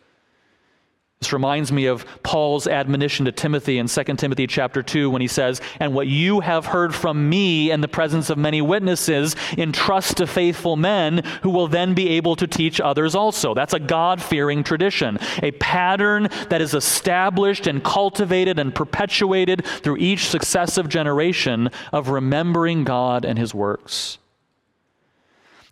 This 1.28 1.34
reminds 1.34 1.70
me 1.70 1.84
of 1.84 2.06
Paul's 2.22 2.66
admonition 2.66 3.26
to 3.26 3.32
Timothy 3.32 3.76
in 3.76 3.86
2 3.86 4.04
Timothy 4.16 4.46
chapter 4.46 4.82
2 4.82 5.10
when 5.10 5.20
he 5.20 5.28
says, 5.28 5.60
And 5.78 5.92
what 5.92 6.06
you 6.06 6.40
have 6.40 6.64
heard 6.64 6.94
from 6.94 7.28
me 7.28 7.70
in 7.70 7.82
the 7.82 7.86
presence 7.86 8.30
of 8.30 8.38
many 8.38 8.62
witnesses, 8.62 9.36
entrust 9.58 10.16
to 10.16 10.26
faithful 10.26 10.76
men 10.76 11.22
who 11.42 11.50
will 11.50 11.68
then 11.68 11.92
be 11.92 12.08
able 12.08 12.34
to 12.36 12.46
teach 12.46 12.80
others 12.80 13.14
also. 13.14 13.52
That's 13.52 13.74
a 13.74 13.78
God 13.78 14.22
fearing 14.22 14.64
tradition, 14.64 15.18
a 15.42 15.50
pattern 15.50 16.28
that 16.48 16.62
is 16.62 16.72
established 16.72 17.66
and 17.66 17.84
cultivated 17.84 18.58
and 18.58 18.74
perpetuated 18.74 19.66
through 19.66 19.98
each 19.98 20.28
successive 20.28 20.88
generation 20.88 21.68
of 21.92 22.08
remembering 22.08 22.84
God 22.84 23.26
and 23.26 23.38
his 23.38 23.54
works. 23.54 24.16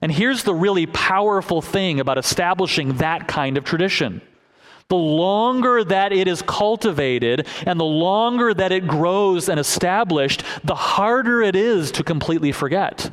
And 0.02 0.12
here's 0.12 0.42
the 0.42 0.54
really 0.54 0.84
powerful 0.84 1.62
thing 1.62 1.98
about 1.98 2.18
establishing 2.18 2.98
that 2.98 3.26
kind 3.26 3.56
of 3.56 3.64
tradition. 3.64 4.20
The 4.88 4.96
longer 4.96 5.82
that 5.82 6.12
it 6.12 6.28
is 6.28 6.42
cultivated 6.42 7.46
and 7.66 7.80
the 7.80 7.84
longer 7.84 8.54
that 8.54 8.70
it 8.70 8.86
grows 8.86 9.48
and 9.48 9.58
established, 9.58 10.44
the 10.62 10.76
harder 10.76 11.42
it 11.42 11.56
is 11.56 11.90
to 11.92 12.04
completely 12.04 12.52
forget. 12.52 13.10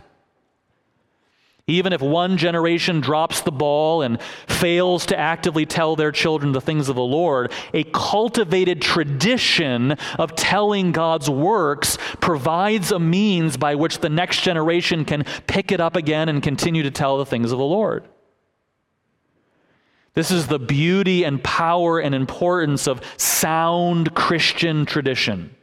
Even 1.65 1.93
if 1.93 2.01
one 2.01 2.37
generation 2.37 2.99
drops 2.99 3.41
the 3.41 3.51
ball 3.51 4.01
and 4.01 4.21
fails 4.47 5.05
to 5.05 5.17
actively 5.17 5.65
tell 5.65 5.95
their 5.95 6.11
children 6.11 6.51
the 6.51 6.59
things 6.59 6.89
of 6.89 6.97
the 6.97 7.01
Lord, 7.01 7.53
a 7.73 7.85
cultivated 7.85 8.81
tradition 8.81 9.93
of 10.19 10.35
telling 10.35 10.91
God's 10.91 11.29
works 11.29 11.97
provides 12.19 12.91
a 12.91 12.99
means 12.99 13.55
by 13.55 13.75
which 13.75 13.99
the 13.99 14.09
next 14.09 14.41
generation 14.41 15.05
can 15.05 15.23
pick 15.47 15.71
it 15.71 15.79
up 15.79 15.95
again 15.95 16.27
and 16.27 16.43
continue 16.43 16.83
to 16.83 16.91
tell 16.91 17.17
the 17.17 17.25
things 17.25 17.53
of 17.53 17.59
the 17.59 17.63
Lord. 17.63 18.03
This 20.15 20.29
is 20.29 20.47
the 20.47 20.59
beauty 20.59 21.23
and 21.23 21.43
power 21.43 21.99
and 21.99 22.13
importance 22.13 22.87
of 22.87 23.01
sound 23.17 24.13
Christian 24.13 24.85
tradition. 24.85 25.55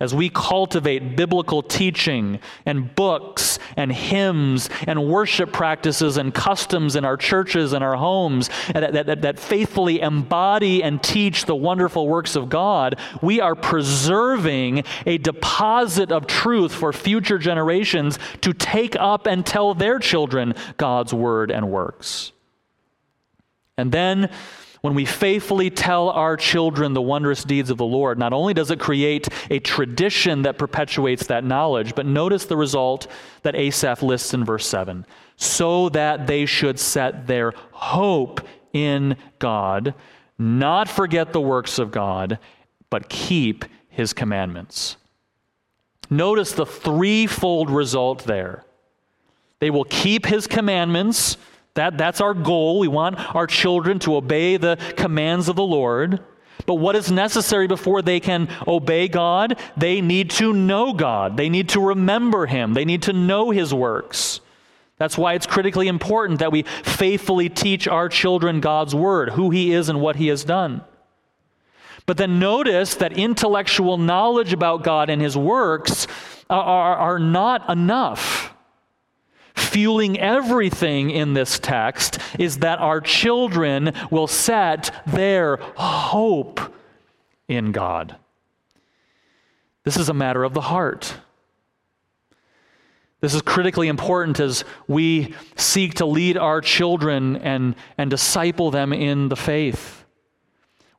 as 0.00 0.14
we 0.14 0.28
cultivate 0.28 1.16
biblical 1.16 1.60
teaching 1.60 2.38
and 2.64 2.94
books 2.94 3.58
and 3.76 3.90
hymns 3.90 4.70
and 4.86 5.08
worship 5.08 5.52
practices 5.52 6.16
and 6.16 6.32
customs 6.32 6.94
in 6.94 7.04
our 7.04 7.16
churches 7.16 7.72
and 7.72 7.82
our 7.82 7.96
homes 7.96 8.48
that, 8.72 8.92
that, 8.92 9.22
that, 9.22 9.40
faithfully 9.40 10.00
embody 10.00 10.84
and 10.84 11.02
teach 11.02 11.46
the 11.46 11.56
wonderful 11.56 12.06
works 12.06 12.36
of 12.36 12.48
God, 12.48 12.96
we 13.22 13.40
are 13.40 13.56
preserving 13.56 14.84
a 15.04 15.18
deposit 15.18 16.12
of 16.12 16.28
truth 16.28 16.72
for 16.72 16.92
future 16.92 17.38
generations 17.38 18.20
to 18.42 18.52
take 18.52 18.94
up 18.94 19.26
and 19.26 19.44
tell 19.44 19.74
their 19.74 19.98
children 19.98 20.54
God's 20.76 21.12
word 21.12 21.50
and 21.50 21.70
works. 21.72 22.30
And 23.78 23.90
then 23.90 24.30
when 24.82 24.94
we 24.94 25.04
faithfully 25.04 25.70
tell 25.70 26.10
our 26.10 26.36
children 26.36 26.92
the 26.92 27.02
wondrous 27.02 27.42
deeds 27.42 27.70
of 27.70 27.78
the 27.78 27.84
Lord, 27.84 28.18
not 28.18 28.32
only 28.32 28.54
does 28.54 28.70
it 28.70 28.78
create 28.78 29.28
a 29.50 29.58
tradition 29.58 30.42
that 30.42 30.58
perpetuates 30.58 31.26
that 31.26 31.44
knowledge, 31.44 31.94
but 31.94 32.06
notice 32.06 32.44
the 32.44 32.56
result 32.56 33.06
that 33.42 33.56
Asaph 33.56 34.02
lists 34.02 34.34
in 34.34 34.44
verse 34.44 34.66
7 34.66 35.06
so 35.36 35.88
that 35.90 36.26
they 36.26 36.46
should 36.46 36.78
set 36.78 37.26
their 37.26 37.54
hope 37.72 38.40
in 38.72 39.16
God, 39.38 39.94
not 40.38 40.88
forget 40.88 41.32
the 41.32 41.40
works 41.40 41.78
of 41.78 41.90
God, 41.90 42.38
but 42.90 43.08
keep 43.08 43.64
his 43.88 44.12
commandments. 44.12 44.96
Notice 46.10 46.52
the 46.52 46.66
threefold 46.66 47.70
result 47.70 48.24
there. 48.24 48.64
They 49.60 49.70
will 49.70 49.84
keep 49.84 50.26
his 50.26 50.46
commandments 50.46 51.36
that, 51.78 51.96
that's 51.96 52.20
our 52.20 52.34
goal. 52.34 52.80
We 52.80 52.88
want 52.88 53.18
our 53.34 53.46
children 53.46 53.98
to 54.00 54.16
obey 54.16 54.56
the 54.56 54.76
commands 54.96 55.48
of 55.48 55.56
the 55.56 55.64
Lord. 55.64 56.20
But 56.66 56.74
what 56.74 56.96
is 56.96 57.10
necessary 57.10 57.68
before 57.68 58.02
they 58.02 58.18
can 58.20 58.48
obey 58.66 59.06
God? 59.06 59.58
They 59.76 60.00
need 60.00 60.30
to 60.32 60.52
know 60.52 60.92
God. 60.92 61.36
They 61.36 61.48
need 61.48 61.68
to 61.70 61.80
remember 61.80 62.46
Him. 62.46 62.74
They 62.74 62.84
need 62.84 63.02
to 63.02 63.12
know 63.12 63.50
His 63.50 63.72
works. 63.72 64.40
That's 64.96 65.16
why 65.16 65.34
it's 65.34 65.46
critically 65.46 65.86
important 65.86 66.40
that 66.40 66.50
we 66.50 66.62
faithfully 66.62 67.48
teach 67.48 67.86
our 67.86 68.08
children 68.08 68.60
God's 68.60 68.94
Word, 68.94 69.30
who 69.30 69.50
He 69.50 69.72
is 69.72 69.88
and 69.88 70.00
what 70.00 70.16
He 70.16 70.26
has 70.28 70.42
done. 70.42 70.82
But 72.06 72.16
then 72.16 72.40
notice 72.40 72.96
that 72.96 73.16
intellectual 73.16 73.98
knowledge 73.98 74.52
about 74.52 74.82
God 74.82 75.10
and 75.10 75.22
His 75.22 75.36
works 75.36 76.08
are, 76.50 76.60
are, 76.62 76.96
are 76.96 77.18
not 77.20 77.70
enough 77.70 78.37
fueling 79.58 80.18
everything 80.18 81.10
in 81.10 81.34
this 81.34 81.58
text 81.58 82.18
is 82.38 82.58
that 82.58 82.78
our 82.78 83.00
children 83.00 83.92
will 84.10 84.26
set 84.26 84.90
their 85.06 85.56
hope 85.56 86.60
in 87.48 87.72
God. 87.72 88.16
This 89.84 89.96
is 89.96 90.08
a 90.08 90.14
matter 90.14 90.44
of 90.44 90.54
the 90.54 90.60
heart. 90.60 91.14
This 93.20 93.34
is 93.34 93.42
critically 93.42 93.88
important 93.88 94.38
as 94.38 94.64
we 94.86 95.34
seek 95.56 95.94
to 95.94 96.06
lead 96.06 96.36
our 96.36 96.60
children 96.60 97.36
and, 97.36 97.74
and 97.96 98.10
disciple 98.10 98.70
them 98.70 98.92
in 98.92 99.28
the 99.28 99.36
faith. 99.36 99.97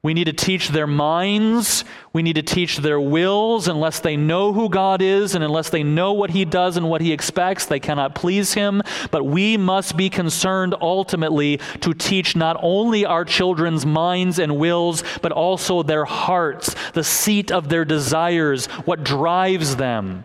We 0.02 0.14
need 0.14 0.26
to 0.26 0.34
teach 0.34 0.70
their 0.70 0.88
minds. 0.88 1.84
We 2.14 2.24
need 2.24 2.38
to 2.38 2.42
teach 2.42 2.78
their 2.78 3.02
wills. 3.02 3.68
Unless 3.68 4.00
they 4.00 4.16
know 4.16 4.54
who 4.54 4.70
God 4.70 5.02
is 5.02 5.36
and 5.36 5.44
unless 5.44 5.70
they 5.70 5.84
know 5.84 6.14
what 6.14 6.30
He 6.30 6.46
does 6.46 6.78
and 6.78 6.90
what 6.90 7.02
He 7.02 7.12
expects, 7.12 7.66
they 7.66 7.82
cannot 7.82 8.16
please 8.16 8.54
Him. 8.54 8.82
But 9.12 9.26
we 9.26 9.58
must 9.58 9.98
be 9.98 10.10
concerned 10.10 10.74
ultimately 10.80 11.58
to 11.82 11.94
teach 11.94 12.34
not 12.34 12.58
only 12.62 13.06
our 13.06 13.26
children's 13.26 13.86
minds 13.86 14.40
and 14.40 14.58
wills, 14.58 15.04
but 15.22 15.34
also 15.34 15.84
their 15.84 16.06
hearts, 16.06 16.74
the 16.94 17.04
seat 17.04 17.52
of 17.52 17.68
their 17.68 17.84
desires, 17.84 18.68
what 18.86 19.04
drives 19.04 19.76
them, 19.76 20.24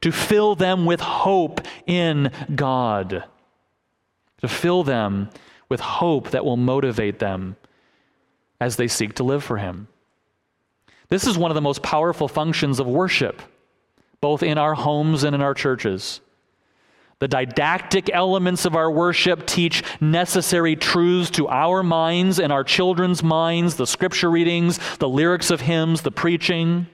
to 0.00 0.12
fill 0.12 0.54
them 0.54 0.86
with 0.86 1.00
hope 1.00 1.60
in 1.86 2.30
God, 2.54 3.24
to 4.40 4.48
fill 4.48 4.82
them 4.82 5.28
with 5.68 5.80
hope 5.80 6.30
that 6.30 6.46
will 6.46 6.56
motivate 6.56 7.18
them 7.18 7.56
as 8.60 8.76
they 8.76 8.88
seek 8.88 9.14
to 9.14 9.24
live 9.24 9.44
for 9.44 9.58
Him. 9.58 9.88
This 11.08 11.26
is 11.26 11.38
one 11.38 11.50
of 11.50 11.54
the 11.54 11.60
most 11.60 11.82
powerful 11.82 12.28
functions 12.28 12.80
of 12.80 12.86
worship, 12.86 13.42
both 14.20 14.42
in 14.42 14.58
our 14.58 14.74
homes 14.74 15.24
and 15.24 15.34
in 15.34 15.42
our 15.42 15.54
churches. 15.54 16.20
The 17.20 17.28
didactic 17.28 18.10
elements 18.12 18.64
of 18.64 18.74
our 18.74 18.90
worship 18.90 19.46
teach 19.46 19.82
necessary 20.00 20.76
truths 20.76 21.30
to 21.30 21.48
our 21.48 21.82
minds 21.82 22.40
and 22.40 22.52
our 22.52 22.64
children's 22.64 23.22
minds, 23.22 23.76
the 23.76 23.86
scripture 23.86 24.30
readings, 24.30 24.78
the 24.98 25.08
lyrics 25.08 25.50
of 25.50 25.60
hymns, 25.60 26.02
the 26.02 26.10
preaching 26.10 26.86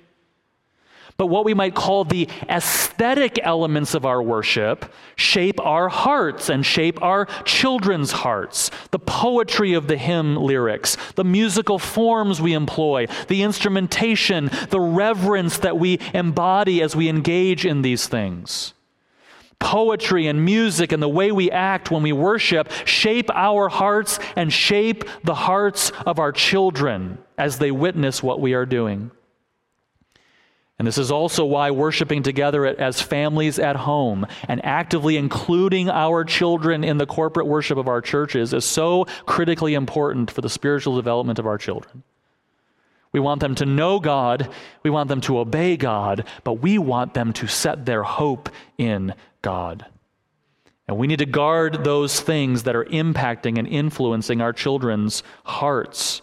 but 1.20 1.26
what 1.26 1.44
we 1.44 1.52
might 1.52 1.74
call 1.74 2.04
the 2.04 2.26
aesthetic 2.48 3.38
elements 3.42 3.92
of 3.92 4.06
our 4.06 4.22
worship 4.22 4.90
shape 5.16 5.60
our 5.60 5.90
hearts 5.90 6.48
and 6.48 6.64
shape 6.64 7.02
our 7.02 7.26
children's 7.44 8.10
hearts. 8.10 8.70
The 8.90 9.00
poetry 9.00 9.74
of 9.74 9.86
the 9.86 9.98
hymn 9.98 10.34
lyrics, 10.34 10.96
the 11.16 11.24
musical 11.24 11.78
forms 11.78 12.40
we 12.40 12.54
employ, 12.54 13.06
the 13.28 13.42
instrumentation, 13.42 14.50
the 14.70 14.80
reverence 14.80 15.58
that 15.58 15.78
we 15.78 15.98
embody 16.14 16.80
as 16.80 16.96
we 16.96 17.10
engage 17.10 17.66
in 17.66 17.82
these 17.82 18.08
things. 18.08 18.72
Poetry 19.58 20.26
and 20.26 20.42
music 20.42 20.90
and 20.90 21.02
the 21.02 21.06
way 21.06 21.32
we 21.32 21.50
act 21.50 21.90
when 21.90 22.02
we 22.02 22.14
worship 22.14 22.70
shape 22.86 23.28
our 23.34 23.68
hearts 23.68 24.18
and 24.36 24.50
shape 24.50 25.04
the 25.22 25.34
hearts 25.34 25.92
of 26.06 26.18
our 26.18 26.32
children 26.32 27.18
as 27.36 27.58
they 27.58 27.70
witness 27.70 28.22
what 28.22 28.40
we 28.40 28.54
are 28.54 28.64
doing. 28.64 29.10
And 30.80 30.86
this 30.86 30.96
is 30.96 31.10
also 31.10 31.44
why 31.44 31.72
worshiping 31.72 32.22
together 32.22 32.64
as 32.64 33.02
families 33.02 33.58
at 33.58 33.76
home 33.76 34.26
and 34.48 34.64
actively 34.64 35.18
including 35.18 35.90
our 35.90 36.24
children 36.24 36.84
in 36.84 36.96
the 36.96 37.04
corporate 37.04 37.46
worship 37.46 37.76
of 37.76 37.86
our 37.86 38.00
churches 38.00 38.54
is 38.54 38.64
so 38.64 39.04
critically 39.26 39.74
important 39.74 40.30
for 40.30 40.40
the 40.40 40.48
spiritual 40.48 40.96
development 40.96 41.38
of 41.38 41.46
our 41.46 41.58
children. 41.58 42.02
We 43.12 43.20
want 43.20 43.42
them 43.42 43.56
to 43.56 43.66
know 43.66 44.00
God, 44.00 44.48
we 44.82 44.88
want 44.88 45.10
them 45.10 45.20
to 45.20 45.40
obey 45.40 45.76
God, 45.76 46.24
but 46.44 46.54
we 46.54 46.78
want 46.78 47.12
them 47.12 47.34
to 47.34 47.46
set 47.46 47.84
their 47.84 48.02
hope 48.02 48.48
in 48.78 49.12
God. 49.42 49.84
And 50.88 50.96
we 50.96 51.08
need 51.08 51.18
to 51.18 51.26
guard 51.26 51.84
those 51.84 52.18
things 52.20 52.62
that 52.62 52.74
are 52.74 52.86
impacting 52.86 53.58
and 53.58 53.68
influencing 53.68 54.40
our 54.40 54.54
children's 54.54 55.22
hearts. 55.44 56.22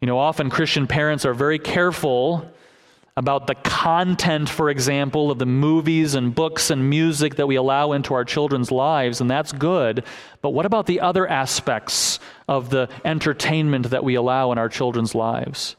You 0.00 0.06
know, 0.06 0.18
often 0.18 0.48
Christian 0.48 0.86
parents 0.86 1.26
are 1.26 1.34
very 1.34 1.58
careful 1.58 2.50
about 3.18 3.46
the 3.46 3.54
content, 3.54 4.48
for 4.48 4.70
example, 4.70 5.30
of 5.30 5.38
the 5.38 5.44
movies 5.44 6.14
and 6.14 6.34
books 6.34 6.70
and 6.70 6.88
music 6.88 7.34
that 7.34 7.46
we 7.46 7.56
allow 7.56 7.92
into 7.92 8.14
our 8.14 8.24
children's 8.24 8.70
lives, 8.70 9.20
and 9.20 9.30
that's 9.30 9.52
good. 9.52 10.04
But 10.40 10.50
what 10.50 10.64
about 10.64 10.86
the 10.86 11.00
other 11.00 11.28
aspects 11.28 12.18
of 12.48 12.70
the 12.70 12.88
entertainment 13.04 13.90
that 13.90 14.02
we 14.02 14.14
allow 14.14 14.52
in 14.52 14.58
our 14.58 14.70
children's 14.70 15.14
lives? 15.14 15.76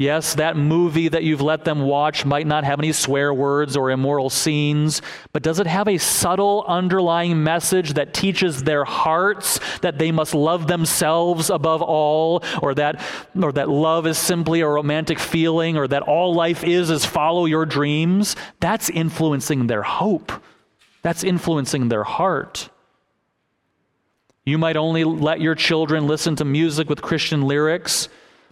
Yes, 0.00 0.34
that 0.36 0.56
movie 0.56 1.08
that 1.08 1.24
you've 1.24 1.40
let 1.40 1.64
them 1.64 1.80
watch 1.80 2.24
might 2.24 2.46
not 2.46 2.62
have 2.62 2.78
any 2.78 2.92
swear 2.92 3.34
words 3.34 3.76
or 3.76 3.90
immoral 3.90 4.30
scenes, 4.30 5.02
but 5.32 5.42
does 5.42 5.58
it 5.58 5.66
have 5.66 5.88
a 5.88 5.98
subtle 5.98 6.64
underlying 6.68 7.42
message 7.42 7.94
that 7.94 8.14
teaches 8.14 8.62
their 8.62 8.84
hearts 8.84 9.58
that 9.80 9.98
they 9.98 10.12
must 10.12 10.36
love 10.36 10.68
themselves 10.68 11.50
above 11.50 11.82
all, 11.82 12.44
or 12.62 12.74
that, 12.76 13.00
or 13.42 13.50
that 13.50 13.68
love 13.68 14.06
is 14.06 14.16
simply 14.16 14.60
a 14.60 14.68
romantic 14.68 15.18
feeling, 15.18 15.76
or 15.76 15.88
that 15.88 16.02
all 16.04 16.32
life 16.32 16.62
is 16.62 16.90
is 16.90 17.04
follow 17.04 17.46
your 17.46 17.66
dreams? 17.66 18.36
That's 18.60 18.88
influencing 18.90 19.66
their 19.66 19.82
hope. 19.82 20.30
That's 21.02 21.24
influencing 21.24 21.88
their 21.88 22.04
heart. 22.04 22.70
You 24.44 24.58
might 24.58 24.76
only 24.76 25.02
let 25.02 25.40
your 25.40 25.56
children 25.56 26.06
listen 26.06 26.36
to 26.36 26.44
music 26.44 26.88
with 26.88 27.02
Christian 27.02 27.42
lyrics 27.42 28.08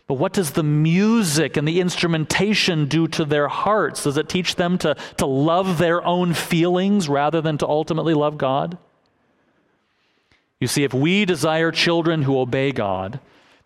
but 0.07 0.15
what 0.15 0.33
does 0.33 0.53
the 0.53 0.63
music 0.63 1.57
and 1.57 1.67
the 1.67 1.81
instrumentation 1.81 2.87
do 2.87 3.09
to 3.09 3.25
their 3.25 3.49
hearts? 3.49 4.05
Does 4.05 4.17
it 4.17 4.29
teach 4.29 4.55
them 4.55 4.79
to, 4.79 4.97
to 5.17 5.27
love 5.27 5.79
their 5.79 6.05
own 6.05 6.33
feelings 6.33 7.09
rather 7.09 7.41
than 7.41 7.59
to 7.59 7.67
ultimately 7.67 8.15
love 8.15 8.39
God? 8.39 8.79
You 10.61 10.69
see, 10.69 10.85
if 10.85 10.95
we 10.95 11.25
desire 11.25 11.73
children 11.73 12.23
who 12.23 12.39
obey 12.39 12.71
God, 12.73 13.19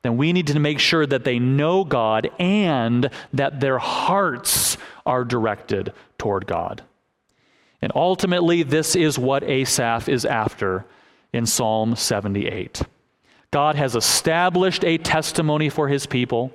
then 0.02 0.16
we 0.16 0.32
need 0.32 0.46
to 0.46 0.58
make 0.58 0.78
sure 0.78 1.06
that 1.06 1.24
they 1.24 1.38
know 1.38 1.84
God 1.84 2.30
and 2.38 3.10
that 3.34 3.60
their 3.60 3.78
hearts 3.78 4.78
are 5.04 5.24
directed 5.24 5.92
toward 6.16 6.46
God. 6.46 6.82
And 7.82 7.92
ultimately, 7.94 8.62
this 8.62 8.96
is 8.96 9.18
what 9.18 9.42
Asaph 9.42 10.08
is 10.08 10.24
after 10.24 10.86
in 11.32 11.44
Psalm 11.44 11.96
78. 11.96 12.82
God 13.52 13.74
has 13.74 13.96
established 13.96 14.84
a 14.84 14.98
testimony 14.98 15.68
for 15.68 15.88
his 15.88 16.06
people. 16.06 16.52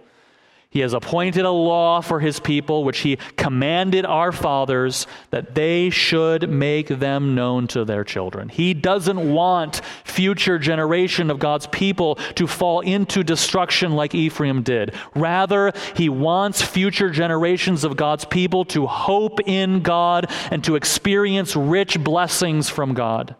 He 0.69 0.81
has 0.81 0.93
appointed 0.93 1.45
a 1.45 1.51
law 1.51 2.01
for 2.01 2.19
his 2.19 2.39
people, 2.41 2.83
which 2.83 2.99
he 2.99 3.17
commanded 3.37 4.05
our 4.05 4.33
fathers 4.33 5.07
that 5.29 5.55
they 5.55 5.89
should 5.89 6.49
make 6.49 6.87
them 6.87 7.33
known 7.33 7.67
to 7.67 7.85
their 7.85 8.03
children. 8.03 8.49
He 8.49 8.73
doesn't 8.73 9.33
want 9.33 9.79
future 10.03 10.59
generation 10.59 11.31
of 11.31 11.39
God's 11.39 11.67
people 11.67 12.15
to 12.35 12.45
fall 12.45 12.81
into 12.81 13.23
destruction 13.23 13.93
like 13.93 14.13
Ephraim 14.13 14.63
did. 14.63 14.93
Rather, 15.15 15.71
he 15.95 16.09
wants 16.09 16.61
future 16.61 17.09
generations 17.09 17.85
of 17.85 17.95
God's 17.95 18.25
people 18.25 18.65
to 18.65 18.85
hope 18.85 19.39
in 19.45 19.81
God 19.81 20.29
and 20.51 20.61
to 20.65 20.75
experience 20.75 21.55
rich 21.55 22.01
blessings 22.03 22.69
from 22.69 22.93
God. 22.93 23.35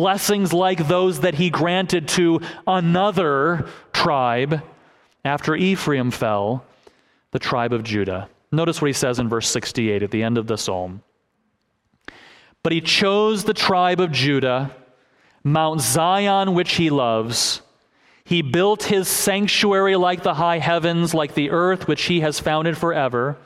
Blessings 0.00 0.54
like 0.54 0.88
those 0.88 1.20
that 1.20 1.34
he 1.34 1.50
granted 1.50 2.08
to 2.08 2.40
another 2.66 3.66
tribe 3.92 4.62
after 5.26 5.54
Ephraim 5.54 6.10
fell, 6.10 6.64
the 7.32 7.38
tribe 7.38 7.74
of 7.74 7.82
Judah. 7.82 8.30
Notice 8.50 8.80
what 8.80 8.86
he 8.86 8.94
says 8.94 9.18
in 9.18 9.28
verse 9.28 9.46
68 9.50 10.02
at 10.02 10.10
the 10.10 10.22
end 10.22 10.38
of 10.38 10.46
the 10.46 10.56
psalm. 10.56 11.02
But 12.62 12.72
he 12.72 12.80
chose 12.80 13.44
the 13.44 13.52
tribe 13.52 14.00
of 14.00 14.10
Judah, 14.10 14.74
Mount 15.44 15.82
Zion, 15.82 16.54
which 16.54 16.76
he 16.76 16.88
loves. 16.88 17.60
He 18.24 18.40
built 18.40 18.84
his 18.84 19.06
sanctuary 19.06 19.96
like 19.96 20.22
the 20.22 20.32
high 20.32 20.60
heavens, 20.60 21.12
like 21.12 21.34
the 21.34 21.50
earth 21.50 21.86
which 21.86 22.04
he 22.04 22.20
has 22.20 22.40
founded 22.40 22.78
forever. 22.78 23.36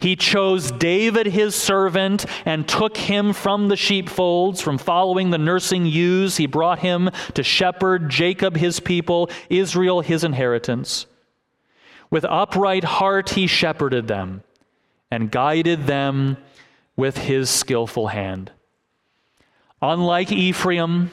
He 0.00 0.16
chose 0.16 0.70
David 0.72 1.26
his 1.26 1.54
servant 1.54 2.24
and 2.46 2.66
took 2.66 2.96
him 2.96 3.34
from 3.34 3.68
the 3.68 3.76
sheepfolds, 3.76 4.60
from 4.60 4.78
following 4.78 5.30
the 5.30 5.38
nursing 5.38 5.84
ewes. 5.84 6.38
He 6.38 6.46
brought 6.46 6.78
him 6.78 7.10
to 7.34 7.42
shepherd 7.42 8.08
Jacob 8.08 8.56
his 8.56 8.80
people, 8.80 9.30
Israel 9.50 10.00
his 10.00 10.24
inheritance. 10.24 11.06
With 12.10 12.24
upright 12.24 12.84
heart 12.84 13.30
he 13.30 13.46
shepherded 13.46 14.08
them 14.08 14.42
and 15.10 15.30
guided 15.30 15.86
them 15.86 16.38
with 16.96 17.18
his 17.18 17.50
skillful 17.50 18.08
hand. 18.08 18.50
Unlike 19.82 20.32
Ephraim, 20.32 21.10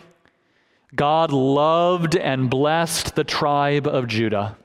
God 0.95 1.31
loved 1.31 2.15
and 2.15 2.49
blessed 2.49 3.15
the 3.15 3.23
tribe 3.23 3.85
of 3.85 4.07
Judah. 4.07 4.57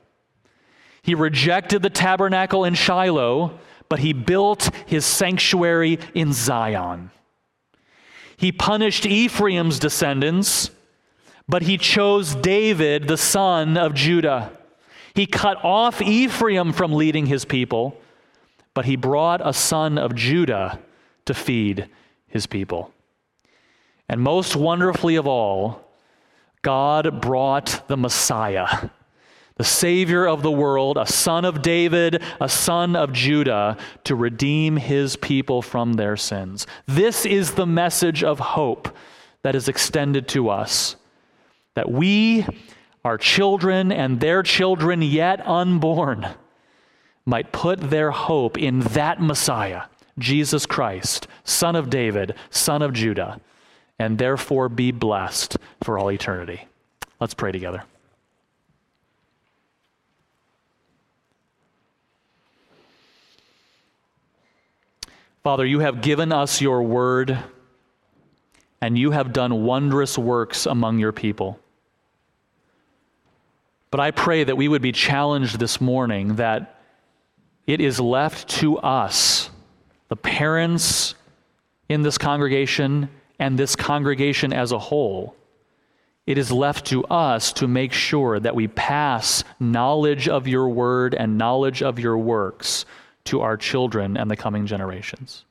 He 1.02 1.14
rejected 1.14 1.82
the 1.82 1.90
tabernacle 1.90 2.64
in 2.64 2.74
Shiloh 2.74 3.58
but 3.92 4.00
he 4.00 4.14
built 4.14 4.70
his 4.86 5.04
sanctuary 5.04 5.98
in 6.14 6.32
Zion. 6.32 7.10
He 8.38 8.50
punished 8.50 9.04
Ephraim's 9.04 9.78
descendants, 9.78 10.70
but 11.46 11.60
he 11.60 11.76
chose 11.76 12.34
David, 12.34 13.06
the 13.06 13.18
son 13.18 13.76
of 13.76 13.92
Judah. 13.92 14.50
He 15.12 15.26
cut 15.26 15.62
off 15.62 16.00
Ephraim 16.00 16.72
from 16.72 16.94
leading 16.94 17.26
his 17.26 17.44
people, 17.44 18.00
but 18.72 18.86
he 18.86 18.96
brought 18.96 19.46
a 19.46 19.52
son 19.52 19.98
of 19.98 20.14
Judah 20.14 20.78
to 21.26 21.34
feed 21.34 21.90
his 22.26 22.46
people. 22.46 22.94
And 24.08 24.22
most 24.22 24.56
wonderfully 24.56 25.16
of 25.16 25.26
all, 25.26 25.86
God 26.62 27.20
brought 27.20 27.86
the 27.88 27.98
Messiah 27.98 28.88
the 29.62 29.68
Savior 29.68 30.26
of 30.26 30.42
the 30.42 30.50
world, 30.50 30.98
a 30.98 31.06
son 31.06 31.44
of 31.44 31.62
David, 31.62 32.20
a 32.40 32.48
son 32.48 32.96
of 32.96 33.12
Judah, 33.12 33.76
to 34.02 34.16
redeem 34.16 34.76
his 34.76 35.14
people 35.14 35.62
from 35.62 35.92
their 35.92 36.16
sins. 36.16 36.66
This 36.86 37.24
is 37.24 37.52
the 37.52 37.64
message 37.64 38.24
of 38.24 38.40
hope 38.40 38.88
that 39.42 39.54
is 39.54 39.68
extended 39.68 40.26
to 40.30 40.48
us 40.48 40.96
that 41.74 41.88
we, 41.88 42.44
our 43.04 43.16
children, 43.16 43.92
and 43.92 44.18
their 44.18 44.42
children 44.42 45.00
yet 45.00 45.46
unborn, 45.46 46.26
might 47.24 47.52
put 47.52 47.78
their 47.88 48.10
hope 48.10 48.58
in 48.58 48.80
that 48.80 49.22
Messiah, 49.22 49.82
Jesus 50.18 50.66
Christ, 50.66 51.28
son 51.44 51.76
of 51.76 51.88
David, 51.88 52.34
son 52.50 52.82
of 52.82 52.94
Judah, 52.94 53.40
and 53.96 54.18
therefore 54.18 54.68
be 54.68 54.90
blessed 54.90 55.56
for 55.84 56.00
all 56.00 56.10
eternity. 56.10 56.66
Let's 57.20 57.34
pray 57.34 57.52
together. 57.52 57.84
Father, 65.42 65.66
you 65.66 65.80
have 65.80 66.02
given 66.02 66.30
us 66.30 66.60
your 66.60 66.84
word, 66.84 67.36
and 68.80 68.96
you 68.96 69.10
have 69.10 69.32
done 69.32 69.64
wondrous 69.64 70.16
works 70.16 70.66
among 70.66 71.00
your 71.00 71.10
people. 71.10 71.58
But 73.90 73.98
I 73.98 74.12
pray 74.12 74.44
that 74.44 74.56
we 74.56 74.68
would 74.68 74.82
be 74.82 74.92
challenged 74.92 75.58
this 75.58 75.80
morning 75.80 76.36
that 76.36 76.78
it 77.66 77.80
is 77.80 77.98
left 77.98 78.48
to 78.60 78.78
us, 78.78 79.50
the 80.08 80.16
parents 80.16 81.16
in 81.88 82.02
this 82.02 82.18
congregation 82.18 83.08
and 83.40 83.58
this 83.58 83.74
congregation 83.74 84.52
as 84.52 84.70
a 84.70 84.78
whole, 84.78 85.34
it 86.24 86.38
is 86.38 86.52
left 86.52 86.86
to 86.86 87.04
us 87.06 87.52
to 87.54 87.66
make 87.66 87.92
sure 87.92 88.38
that 88.38 88.54
we 88.54 88.68
pass 88.68 89.42
knowledge 89.58 90.28
of 90.28 90.46
your 90.46 90.68
word 90.68 91.14
and 91.14 91.36
knowledge 91.36 91.82
of 91.82 91.98
your 91.98 92.16
works 92.16 92.86
to 93.24 93.40
our 93.40 93.56
children 93.56 94.16
and 94.16 94.30
the 94.30 94.36
coming 94.36 94.66
generations. 94.66 95.44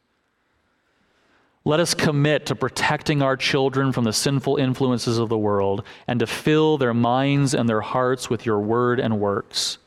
Let 1.63 1.79
us 1.79 1.93
commit 1.93 2.47
to 2.47 2.55
protecting 2.55 3.21
our 3.21 3.37
children 3.37 3.91
from 3.91 4.03
the 4.03 4.13
sinful 4.13 4.57
influences 4.57 5.19
of 5.19 5.29
the 5.29 5.37
world 5.37 5.83
and 6.07 6.19
to 6.19 6.27
fill 6.27 6.77
their 6.77 6.93
minds 6.93 7.53
and 7.53 7.69
their 7.69 7.81
hearts 7.81 8.29
with 8.29 8.45
your 8.45 8.59
word 8.59 8.99
and 8.99 9.19
works. 9.19 9.77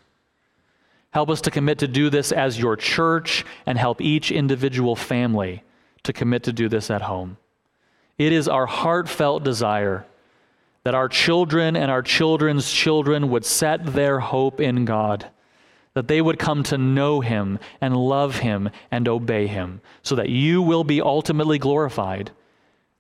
Help 1.11 1.31
us 1.31 1.41
to 1.43 1.51
commit 1.51 1.79
to 1.79 1.89
do 1.89 2.11
this 2.11 2.33
as 2.33 2.59
your 2.59 2.77
church 2.77 3.45
and 3.67 3.77
help 3.77 4.01
each 4.01 4.31
individual 4.31 4.95
family 4.95 5.63
to 6.05 6.13
commit 6.13 6.45
to 6.45 6.53
do 6.53 6.69
this 6.69 6.91
at 6.91 7.03
home. 7.03 7.37
It 8.19 8.33
is 8.33 8.47
our 8.49 8.67
heartfelt 8.67 9.43
desire 9.43 10.07
that 10.85 10.95
our 10.95 11.09
children 11.09 11.77
and 11.77 11.91
our 11.91 12.03
children's 12.03 12.71
children 12.71 13.31
would 13.31 13.45
set 13.45 13.85
their 13.87 14.21
hope 14.21 14.61
in 14.61 14.85
God 14.85 15.29
that 15.95 16.09
they 16.09 16.21
would 16.21 16.39
come 16.39 16.63
to 16.65 16.79
know 16.79 17.21
him 17.21 17.59
and 17.81 17.97
love 17.97 18.39
him 18.41 18.71
and 18.91 19.09
obey 19.09 19.47
him, 19.47 19.81
so 20.03 20.17
that 20.17 20.29
you 20.29 20.61
will 20.61 20.85
be 20.85 21.01
ultimately 21.01 21.59
glorified, 21.59 22.31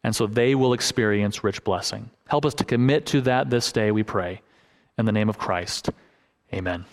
and 0.02 0.14
so 0.14 0.26
they 0.26 0.54
will 0.54 0.72
experience 0.72 1.44
rich 1.44 1.62
blessing. 1.64 2.10
Help 2.28 2.46
us 2.46 2.54
to 2.54 2.64
commit 2.64 3.06
to 3.06 3.20
that 3.22 3.50
this 3.50 3.72
day, 3.72 3.90
we 3.90 4.02
pray. 4.02 4.40
In 4.96 5.06
the 5.06 5.12
name 5.12 5.28
of 5.28 5.38
Christ, 5.38 5.90
amen. 6.52 6.84